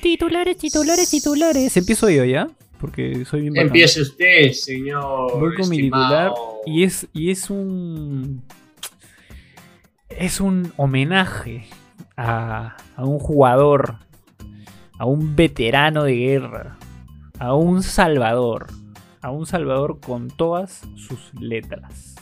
[0.00, 1.76] Titulares, titulares, titulares.
[1.76, 2.48] Empiezo yo ya,
[2.80, 3.66] porque soy bien bacán.
[3.68, 5.38] Empiece usted, señor.
[5.38, 6.32] Voy con mi titular
[6.66, 8.42] y es, y es un.
[10.08, 11.66] Es un homenaje
[12.16, 13.96] a, a un jugador,
[14.98, 16.76] a un veterano de guerra,
[17.42, 18.68] a un salvador,
[19.20, 22.14] a un salvador con todas sus letras.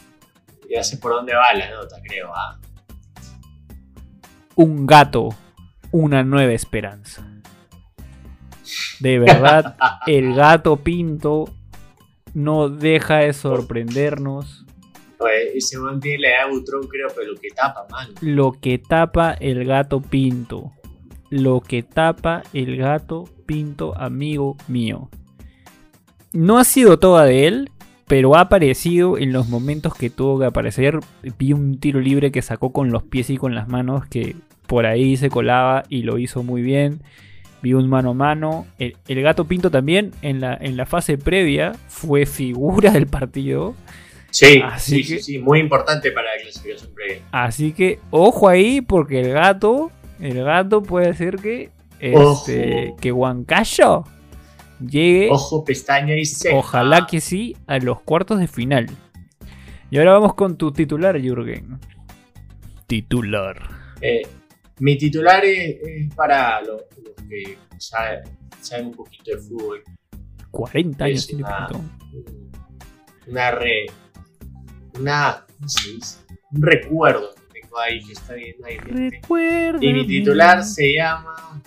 [0.70, 2.30] Ya sé por dónde va la nota, creo.
[2.34, 2.58] ah.
[4.54, 5.28] Un gato,
[5.90, 7.22] una nueva esperanza.
[9.00, 11.54] De verdad, el gato Pinto
[12.32, 14.64] no deja de sorprendernos.
[15.18, 18.08] Oye, ese man tiene la edad de Butrón, creo, pero lo que tapa, man.
[18.22, 20.72] Lo que tapa el gato pinto.
[21.28, 25.08] Lo que tapa el gato pinto, amigo mío.
[26.32, 27.70] No ha sido toda de él,
[28.06, 31.00] pero ha aparecido en los momentos que tuvo que aparecer.
[31.36, 34.36] Vi un tiro libre que sacó con los pies y con las manos que
[34.68, 37.02] por ahí se colaba y lo hizo muy bien.
[37.60, 38.66] Vi un mano a mano.
[38.78, 43.74] El, el gato pinto también en la, en la fase previa fue figura del partido.
[44.30, 47.22] Sí, Así sí, que- sí, sí, muy importante para la clasificación previa.
[47.32, 54.04] Así que ojo ahí porque el gato, el gato puede ser que este, que Huancayo
[54.80, 56.56] llegue, Ojo, pestaña y ceja.
[56.56, 58.86] ojalá que sí, a los cuartos de final.
[59.90, 61.78] Y ahora vamos con tu titular, Jürgen.
[62.86, 63.60] Titular.
[64.00, 64.22] Eh,
[64.78, 68.20] mi titular es, es para los, los que saben,
[68.60, 69.82] saben un poquito de fútbol.
[70.50, 71.68] 40 años tiene una-.
[73.26, 73.86] Una re.
[74.98, 75.44] Una.
[75.56, 76.18] ¿Cómo se dice?
[76.52, 78.76] Un recuerdo que tengo ahí que está bien ahí.
[78.78, 79.78] Recuerda.
[79.84, 81.62] Y mi titular se llama.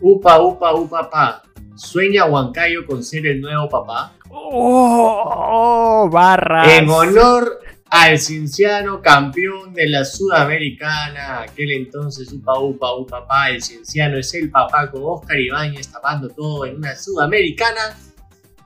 [0.00, 1.42] Upa, upa, upa, pa.
[1.76, 4.12] ¿Sueña Huancayo con ser el nuevo papá?
[4.30, 6.08] ¡Oh!
[6.10, 6.68] Barras.
[6.68, 13.62] En honor al Cienciano campeón de la Sudamericana, aquel entonces upa upa upa papá, el
[13.62, 17.96] Cienciano es el papá con Oscar Ibáñez tapando todo en una Sudamericana.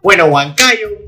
[0.03, 1.08] Bueno, Huancayo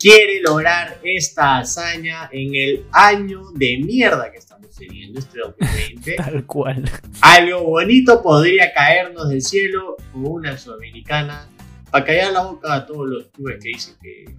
[0.00, 6.14] quiere lograr esta hazaña en el año de mierda que estamos teniendo, este 2020.
[6.16, 6.90] Tal cual.
[7.20, 11.46] Algo bonito podría caernos del cielo como una Sudamericana
[11.90, 14.34] para callar la boca a todos los clubes que dicen que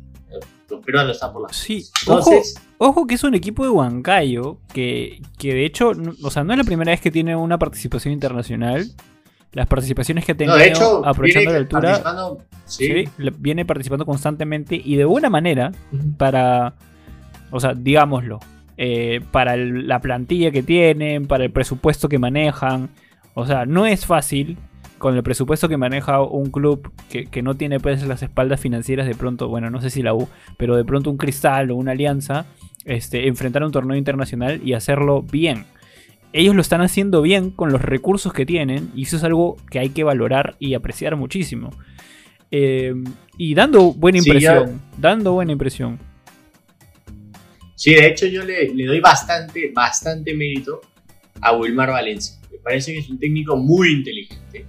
[0.70, 1.54] los peruanos están por la.
[1.54, 5.92] Sí, Entonces, ojo, ojo que es un equipo de Huancayo que, que de hecho,
[6.24, 8.88] o sea, no es la primera vez que tiene una participación internacional.
[9.54, 13.06] Las participaciones que ha tenido no, de hecho, aprovechando la altura, participando- sí.
[13.38, 15.72] viene participando constantemente y de buena manera
[16.18, 16.74] para,
[17.50, 18.40] o sea, digámoslo,
[18.78, 22.90] eh, para el- la plantilla que tienen, para el presupuesto que manejan.
[23.34, 24.58] O sea, no es fácil
[24.98, 29.08] con el presupuesto que maneja un club que, que no tiene pues las espaldas financieras
[29.08, 31.92] de pronto, bueno, no sé si la U, pero de pronto un cristal o una
[31.92, 32.46] alianza,
[32.86, 35.66] este, enfrentar un torneo internacional y hacerlo bien.
[36.34, 39.80] Ellos lo están haciendo bien con los recursos que tienen y eso es algo que
[39.80, 41.72] hay que valorar y apreciar muchísimo.
[42.52, 42.94] Eh,
[43.38, 46.00] y dando buena Sí, impresión, dando buena impresión.
[47.76, 50.82] Sí, de hecho yo le, le doy bastante, bastante mérito
[51.42, 52.36] a Wilmar Valencia.
[52.52, 54.68] Me parece que es un técnico muy inteligente.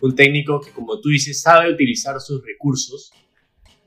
[0.00, 3.12] Un técnico que, como tú dices, sabe utilizar sus recursos.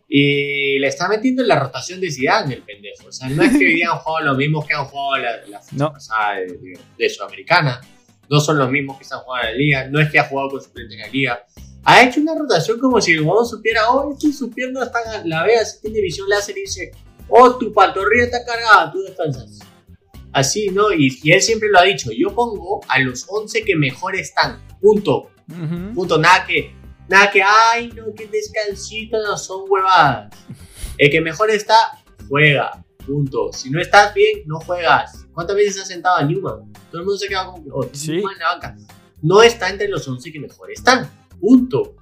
[0.07, 3.07] Y le está metiendo en la rotación de Zidane el pendejo.
[3.07, 5.45] O sea, no es que hoy día han jugado los mismos que han jugado la,
[5.47, 5.91] la No.
[5.91, 7.81] pasada de, de- de Sudamericana.
[8.29, 9.87] No son los mismos que están jugando en la liga.
[9.89, 11.45] No es que ha jugado con suplente en la liga.
[11.83, 14.99] Ha hecho una rotación como si el jugador supiera, oh, es que su pierna está,
[15.25, 16.91] la vea, si tiene visión láser y dice,
[17.29, 19.59] oh, tu pantorrilla está cargada, tú descansas.
[20.33, 20.91] Así, ¿no?
[20.91, 24.65] Y, y él siempre lo ha dicho, yo pongo a los 11 que mejor están,
[24.81, 25.93] punto, Ujú.
[25.93, 26.74] punto, nada que,
[27.07, 30.33] nada que, ay, no, que descansito, no, son huevadas.
[30.97, 31.75] El que mejor está,
[32.29, 33.51] juega, punto.
[33.53, 35.25] Si no estás bien, no juegas.
[35.33, 36.71] ¿Cuántas veces has sentado a Newman?
[36.89, 38.13] Todo el mundo se queda con, oh, Sí.
[38.13, 38.77] Newman en la banca.
[39.21, 41.95] No está entre los 11 que mejor están, punto.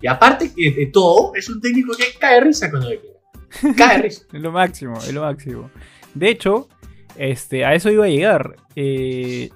[0.00, 3.76] Y aparte que de todo, es un técnico que cae risa cuando le quiera.
[3.76, 4.24] Cae risa.
[4.32, 5.70] Es lo máximo, es lo máximo.
[6.12, 6.68] De hecho,
[7.16, 8.56] este, a eso iba a llegar.
[8.76, 9.50] Eh,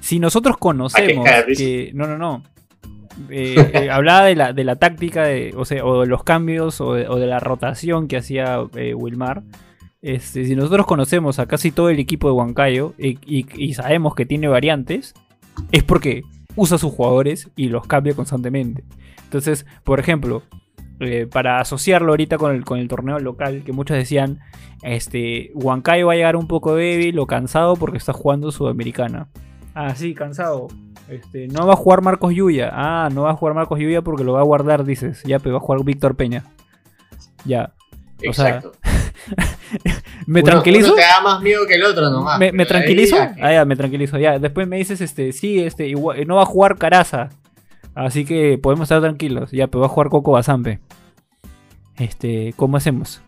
[0.00, 1.62] si nosotros conocemos risa?
[1.62, 1.92] que.
[1.94, 2.42] No, no, no.
[3.30, 6.80] Eh, eh, hablaba de la, de la táctica, de, o, sea, o de los cambios,
[6.80, 9.42] o de, o de la rotación que hacía eh, Wilmar.
[10.00, 14.14] Este, si nosotros conocemos a casi todo el equipo de Huancayo y, y- y sabemos
[14.14, 15.14] que tiene variantes,
[15.70, 16.22] es porque
[16.56, 18.84] usa sus jugadores y los cambia constantemente.
[19.24, 20.42] Entonces, por ejemplo,
[21.32, 24.38] para asociarlo ahorita con el, con el torneo local, que muchos decían,
[24.82, 29.28] este, Huancayo va a llegar un poco débil o cansado porque está jugando Sudamericana.
[29.74, 30.68] Ah, sí, cansado.
[31.08, 32.70] Este, no va a jugar Marcos Yuya.
[32.72, 35.22] Ah, no va a jugar Marcos Yuya porque lo va a guardar, dices.
[35.24, 36.44] Ya, pero va a jugar Víctor Peña.
[37.44, 37.72] Ya.
[38.28, 38.72] O sea, Exacto.
[40.26, 40.86] ¿Me Uno- tranquilizo?
[40.88, 42.38] Uno te da más miedo que el otro nomás.
[42.38, 43.16] ¿Me, me ahí tranquilizo?
[43.16, 44.18] ya que- Ah, ya, me tranquilizo.
[44.18, 47.30] Ya, después me dices, este, sí, este, igual, no va a jugar Caraza.
[47.94, 49.50] Así que podemos estar tranquilos.
[49.50, 50.80] Ya, pero va a jugar Coco Bazampe.
[51.96, 53.22] Este, ¿cómo hacemos?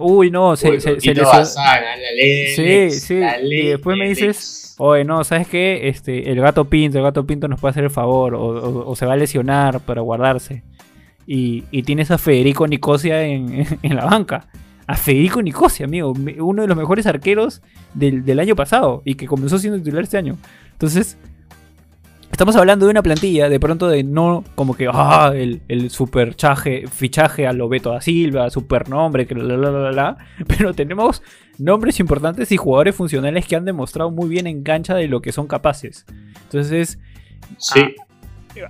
[0.00, 1.24] Uy, no, se, Uy, se, se la
[2.90, 5.88] Sí, sí, la y después me dices, Oye, no, ¿sabes qué?
[5.88, 8.96] Este, el gato Pinto, el gato Pinto nos puede hacer el favor, o, o- o
[8.96, 10.62] se va a lesionar para guardarse.
[11.26, 14.46] Y, y tienes a Federico Nicosia en, en la banca.
[14.86, 17.60] A Federico Nicosia, amigo, uno de los mejores arqueros
[17.92, 20.38] del, del año pasado y que comenzó siendo titular este año.
[20.72, 21.18] Entonces,
[22.30, 26.34] estamos hablando de una plantilla, de pronto de no como que, ah, el, el super
[26.34, 30.16] chaje, fichaje a lo Beto da Silva, super nombre, que la, la, la, la, la,
[30.46, 31.22] pero tenemos
[31.58, 35.32] nombres importantes y jugadores funcionales que han demostrado muy bien en cancha de lo que
[35.32, 36.06] son capaces.
[36.44, 36.98] Entonces,
[37.56, 37.80] Sí,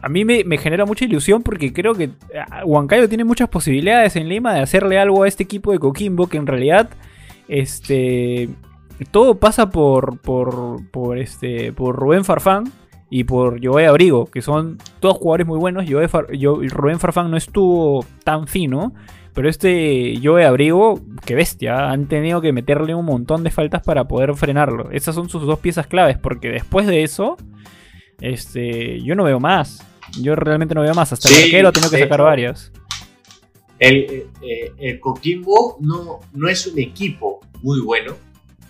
[0.01, 4.16] a mí me, me genera mucha ilusión porque creo que ah, Huancayo tiene muchas posibilidades
[4.16, 6.90] en Lima de hacerle algo a este equipo de Coquimbo que en realidad
[7.49, 8.49] este
[9.11, 12.64] todo pasa por por por este por Rubén Farfán
[13.11, 15.85] y por Joe Abrigo, que son todos jugadores muy buenos.
[15.88, 18.92] Joe Far- Rubén Farfán no estuvo tan fino,
[19.35, 24.09] pero este Joe Abrigo, que bestia, han tenido que meterle un montón de faltas para
[24.09, 24.91] poder frenarlo.
[24.91, 27.37] Esas son sus dos piezas claves, porque después de eso,
[28.20, 29.85] este, yo no veo más.
[30.20, 31.12] Yo realmente no veo más.
[31.12, 32.72] Hasta el Sí, arquero ha tenido que sacar varias.
[33.78, 38.14] el, eh, eh, el Coquimbo no, no es un equipo muy bueno,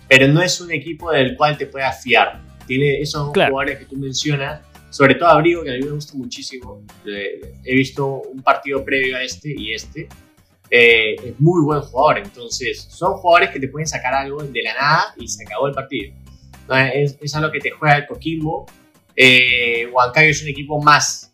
[0.07, 2.41] pero no es un equipo del cual te puedas fiar.
[2.69, 3.49] Tiene esos Claro.
[3.51, 4.61] jugadores que tú mencionas,
[4.91, 6.83] sobre todo Abrigo, que a mí me gusta muchísimo.
[7.65, 10.07] He visto un partido previo a este y este.
[10.69, 14.73] Eh, es muy buen jugador, entonces son jugadores que te pueden sacar algo de la
[14.75, 16.13] nada y se acabó el partido.
[16.67, 18.67] No, Es, es algo que te juega el Coquimbo.
[19.15, 21.25] Eh, Huancayo es un equipo más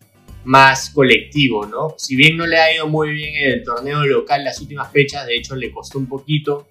[0.45, 1.95] más colectivo, ¿no?
[1.97, 5.25] Si bien no le ha ido muy bien en el torneo local las últimas fechas,
[5.25, 6.67] de hecho le costó un poquito,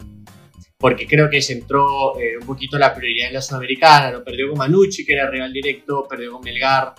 [0.85, 4.23] porque creo que centró eh, un poquito la prioridad en la Sudamericana, ¿no?
[4.23, 6.93] Perdió con Manucci, que era rival directo, perdió con Melgar,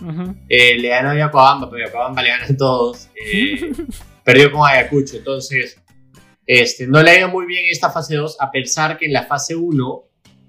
[0.48, 3.70] eh, le ganó a Yacobamba, pero Yacobamba le ganan todos, eh,
[4.24, 5.80] perdió con Ayacucho, entonces
[6.44, 9.22] este, no le ha ido muy bien esta fase 2, a pesar que en la
[9.22, 10.02] fase 1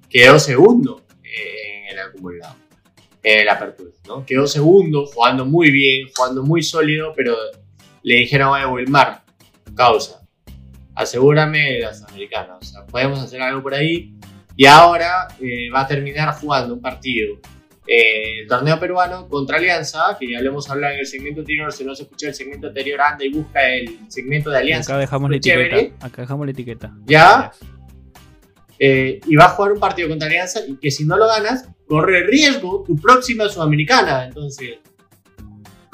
[0.10, 2.56] quedó segundo en el acumulado
[3.22, 4.26] en la apertura, ¿no?
[4.26, 7.36] Quedó segundo, jugando muy bien, jugando muy sólido, pero
[8.02, 9.22] le dijeron a Wilmar,
[9.76, 10.27] causa,
[10.98, 14.14] asegúrame las americanas, o sea, podemos hacer algo por ahí.
[14.56, 17.36] Y ahora eh, va a terminar jugando un partido,
[17.86, 21.72] eh, el torneo peruano contra Alianza, que ya lo hemos hablado en el segmento anterior,
[21.72, 24.94] si no se escuchó el segmento anterior, anda y busca el segmento de Alianza.
[24.94, 26.06] Acá dejamos la etiqueta.
[26.06, 26.94] Acá dejamos la etiqueta.
[27.06, 27.52] Ya.
[28.80, 31.70] Eh, y va a jugar un partido contra Alianza y que si no lo ganas,
[31.88, 34.26] corre riesgo tu próxima Sudamericana.
[34.26, 34.80] Entonces,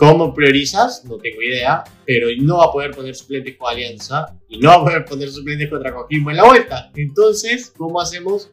[0.03, 1.05] ¿cómo priorizas?
[1.05, 4.75] No tengo idea, pero no va a poder poner suplentes con Alianza y no va
[4.75, 6.91] a poder poner suplentes contra Coquimbo en la vuelta.
[6.95, 8.51] Entonces, ¿cómo hacemos?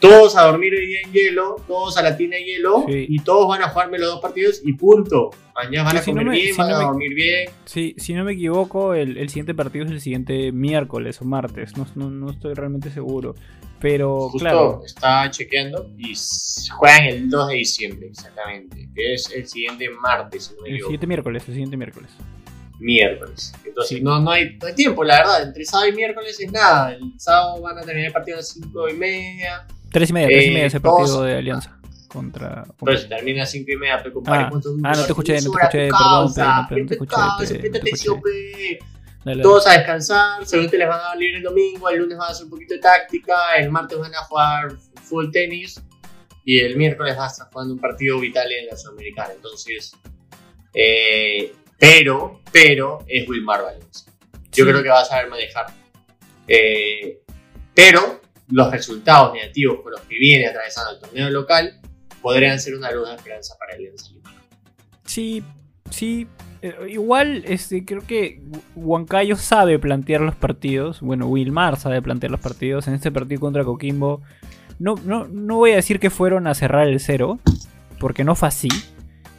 [0.00, 3.48] Todos a dormir hoy día en hielo, todos a la tina de hielo y todos
[3.48, 5.30] van a jugarme los dos partidos y punto.
[5.54, 7.48] Mañana van a comer bien, van a dormir bien.
[7.64, 11.72] Sí, si no me equivoco, el, siguiente partido es el siguiente miércoles o martes.
[11.76, 13.34] No, estoy realmente seguro.
[13.80, 14.82] Pero Justo claro.
[14.84, 16.14] Está chequeando y
[16.70, 18.88] juegan el 2 de diciembre, exactamente.
[18.94, 22.10] Que es el siguiente martes, si no me El siguiente miércoles, el siguiente miércoles
[22.78, 23.52] miércoles.
[23.64, 25.42] Entonces no, no, hay, tiempo, la verdad.
[25.42, 26.92] Entre sábado y miércoles es nada.
[26.94, 29.66] El sábado van a terminar el partido a las 5 y media.
[29.94, 31.78] 3 y media, 3 y media ese partido de Alianza.
[32.08, 35.40] Contra, Pero si termina a 5 y media, pe, compadre, ah, ah, no te escuché,
[35.40, 38.78] no te escuché, perdón, no, te, escuché.
[39.42, 42.30] Todos a descansar, seguramente les van a dar libre el domingo, el lunes van a
[42.32, 45.80] hacer un poquito de táctica, el martes van a jugar full tenis
[46.44, 49.32] y el miércoles van a estar jugando un partido vital en la Sudamericana.
[49.34, 49.92] Entonces,
[50.74, 54.12] eh, pero, pero es Wilmar Valencia.
[54.52, 55.66] Yo creo que va a saber manejar.
[56.46, 57.20] Eh,
[57.74, 61.80] pero los resultados negativos con los que viene atravesando el torneo local
[62.20, 63.96] podrían ser una luz de esperanza para el Lima.
[65.04, 65.42] Sí,
[65.90, 66.26] sí.
[66.62, 68.40] Eh, igual este, creo que
[68.74, 71.00] Huancayo sabe plantear los partidos.
[71.00, 72.88] Bueno, Wilmar sabe plantear los partidos.
[72.88, 74.22] En este partido contra Coquimbo.
[74.78, 77.38] No, no, no voy a decir que fueron a cerrar el cero.
[77.98, 78.68] Porque no fue así.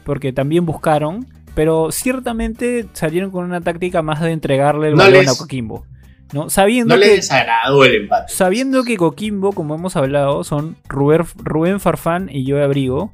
[0.04, 1.26] Porque también buscaron.
[1.56, 5.86] Pero ciertamente salieron con una táctica más de entregarle el balón a Coquimbo.
[6.32, 6.50] ¿No?
[6.50, 8.32] Sabiendo que, el empate.
[8.32, 13.12] Sabiendo que Coquimbo, como hemos hablado, son Rubén, Rubén Farfán y yo Abrigo,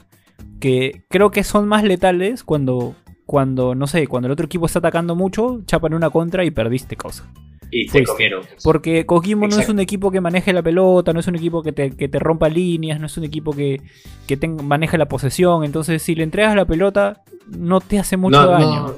[0.61, 2.95] que creo que son más letales cuando,
[3.27, 6.97] cuando, no sé, cuando el otro equipo está atacando mucho, chapan una contra y perdiste
[6.97, 7.29] cosa.
[7.75, 8.43] Y te comieron.
[8.63, 11.73] Porque Coquimbo no es un equipo que maneje la pelota, no es un equipo que
[11.73, 13.81] te, rompa líneas, no es un equipo que,
[14.27, 15.65] que maneje la posesión.
[15.65, 18.95] Entonces, si le entregas la pelota, no te hace mucho daño.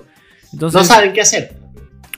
[0.53, 1.64] Entonces, no saben qué hacer.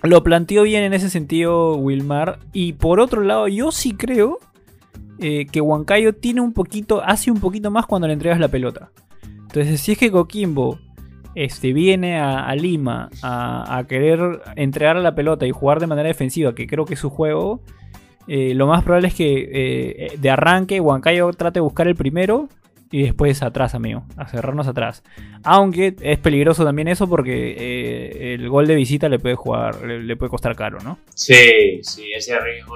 [0.03, 2.38] Lo planteó bien en ese sentido Wilmar.
[2.53, 4.38] Y por otro lado, yo sí creo
[5.18, 8.90] eh, que Huancayo tiene un poquito, hace un poquito más cuando le entregas la pelota.
[9.22, 10.78] Entonces, si es que Coquimbo
[11.34, 16.66] este, viene a, Lima a, querer entregar la pelota y jugar de manera defensiva, que
[16.66, 17.62] creo que es su juego,
[18.28, 22.49] eh, lo más probable es que eh, de arranque Huancayo trate de buscar el primero
[22.91, 25.03] y después atrás, amigo, a cerrarnos atrás.
[25.43, 30.16] Aunque es peligroso también eso porque eh, el gol de visita le puede jugar, le,
[30.16, 30.99] puede costar caro, ¿no?
[31.14, 32.74] Sí, sí, ese riesgo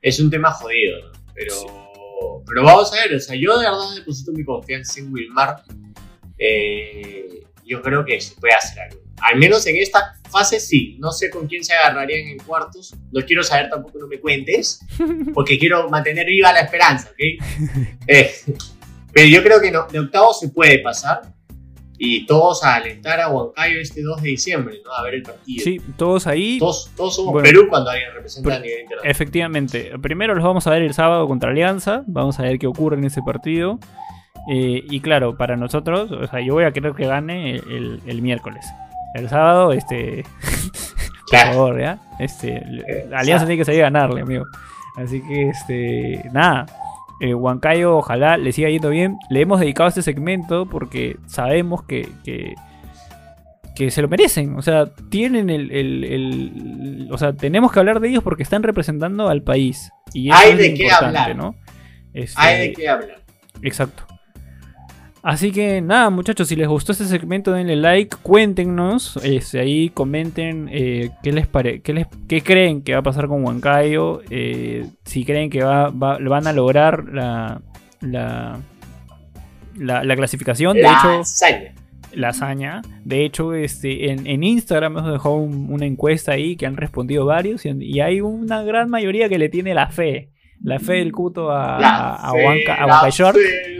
[0.00, 4.32] es, un tema jodido, pero, pero vamos a ver, o sea, yo de verdad deposito
[4.32, 5.62] mi confianza en Wilmar.
[6.38, 9.07] Eh, yo creo que se puede hacer algo.
[9.22, 10.96] Al menos en esta fase sí.
[10.98, 12.94] No sé con quién se agarrarían en cuartos.
[13.12, 14.80] No quiero saber tampoco, no me cuentes.
[15.34, 17.44] Porque quiero mantener viva la esperanza, ¿ok?
[18.06, 18.32] Eh,
[19.12, 21.22] pero yo creo que no, de octavo se puede pasar.
[22.00, 24.92] Y todos a alentar a Huancayo este 2 de diciembre, ¿no?
[24.92, 25.64] A ver el partido.
[25.64, 26.60] Sí, todos ahí.
[26.60, 29.10] Todos, somos Perú cuando alguien representa a nivel internacional.
[29.10, 29.92] Efectivamente.
[30.00, 32.04] Primero los vamos a ver el sábado contra Alianza.
[32.06, 33.80] Vamos a ver qué ocurre en ese partido.
[34.48, 38.22] Eh, y claro, para nosotros, o sea, yo voy a querer que gane el, el
[38.22, 38.64] miércoles.
[39.14, 40.24] El sábado, este.
[41.30, 41.98] por favor, ¿ya?
[42.18, 42.56] Este.
[42.56, 44.44] Eh, Alianza tiene que salir a ganarle, amigo.
[44.96, 46.28] Así que, este.
[46.32, 46.66] Nada.
[47.20, 49.18] Eh, Huancayo, ojalá le siga yendo bien.
[49.28, 52.54] Le hemos dedicado este segmento porque sabemos que, que,
[53.74, 54.56] que se lo merecen.
[54.56, 59.28] O sea, tienen el, el, O sea, tenemos que hablar de ellos porque están representando
[59.28, 59.90] al país.
[60.12, 61.34] Y Hay de qué hablar.
[61.34, 61.56] ¿no?
[62.36, 63.20] Hay de este, qué hablar.
[63.62, 64.04] Exacto.
[65.22, 70.68] Así que nada, muchachos, si les gustó este segmento, denle like, cuéntenos, este, ahí comenten
[70.72, 74.86] eh, qué les pare qué les qué creen que va a pasar con Huancayo, eh,
[75.04, 77.60] si creen que va, van a lograr la
[78.00, 78.60] la,
[79.76, 80.76] la, clasificación.
[80.76, 81.24] de hecho,
[82.14, 82.82] lasaña.
[83.04, 87.26] De hecho, este, en, en Instagram hemos dejado un- una encuesta ahí que han respondido
[87.26, 90.30] varios y, y hay una gran mayoría que le tiene la fe.
[90.62, 93.78] La fe del cuto a, La a, a fe, Huanca- a la Huanca York, fe.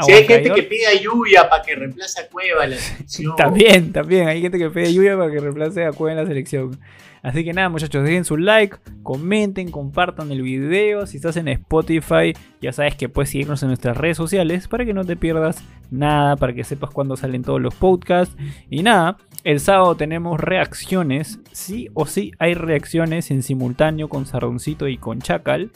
[0.00, 3.36] A Si hay gente que pide lluvia para que reemplace a Cueva en la selección.
[3.36, 4.28] También, también.
[4.28, 6.78] Hay gente que pide lluvia para que reemplace a Cueva en la selección.
[7.22, 11.06] Así que nada, muchachos, dejen su like, comenten, compartan el video.
[11.06, 12.32] Si estás en Spotify,
[12.62, 16.36] ya sabes que puedes seguirnos en nuestras redes sociales para que no te pierdas nada,
[16.36, 18.34] para que sepas cuándo salen todos los podcasts.
[18.70, 21.40] Y nada, el sábado tenemos reacciones.
[21.52, 25.72] Sí o sí hay reacciones en simultáneo con Sardoncito y con Chacal.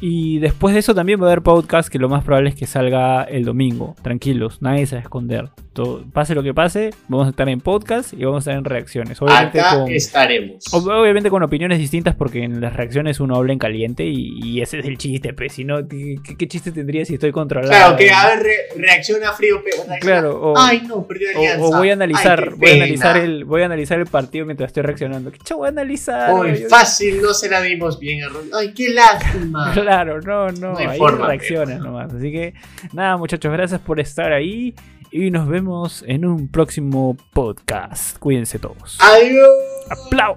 [0.00, 2.66] Y después de eso también va a haber podcast que lo más probable es que
[2.66, 3.94] salga el domingo.
[4.02, 5.50] Tranquilos, nadie se va a esconder.
[5.74, 8.64] Todo- pase lo que pase, vamos a estar en podcast y vamos a estar en
[8.64, 9.20] reacciones.
[9.20, 10.64] Obviamente Acá con, estaremos.
[10.72, 14.60] ob- obviamente con opiniones distintas porque en las reacciones uno habla en caliente y, y
[14.62, 15.32] ese es el chiste.
[15.34, 17.72] Pues, si no, ¿qué, qué chiste tendría si estoy controlado?
[17.72, 21.38] Claro, que a ver, re- reacciona frío, pero reacciona- Claro, o- Ay, no, perdió O,
[21.38, 21.64] alianza.
[21.66, 24.68] o voy a analizar, Ay, voy a analizar el, voy a analizar el partido mientras
[24.68, 25.32] estoy reaccionando.
[25.32, 26.30] ¿Qué chavo voy a analizar?
[26.56, 29.72] Yo- fácil, no se la dimos bien a Ron- Ay, qué lástima.
[29.74, 32.14] Claro, no, no, No hay ahí forma, reaccionas nomás.
[32.14, 32.54] Así que
[32.92, 34.72] nada, muchachos, gracias por estar ahí
[35.14, 38.18] y nos vemos en un próximo podcast.
[38.18, 38.98] Cuídense todos.
[39.00, 39.48] Adiós.
[39.88, 40.34] ¡Aplau!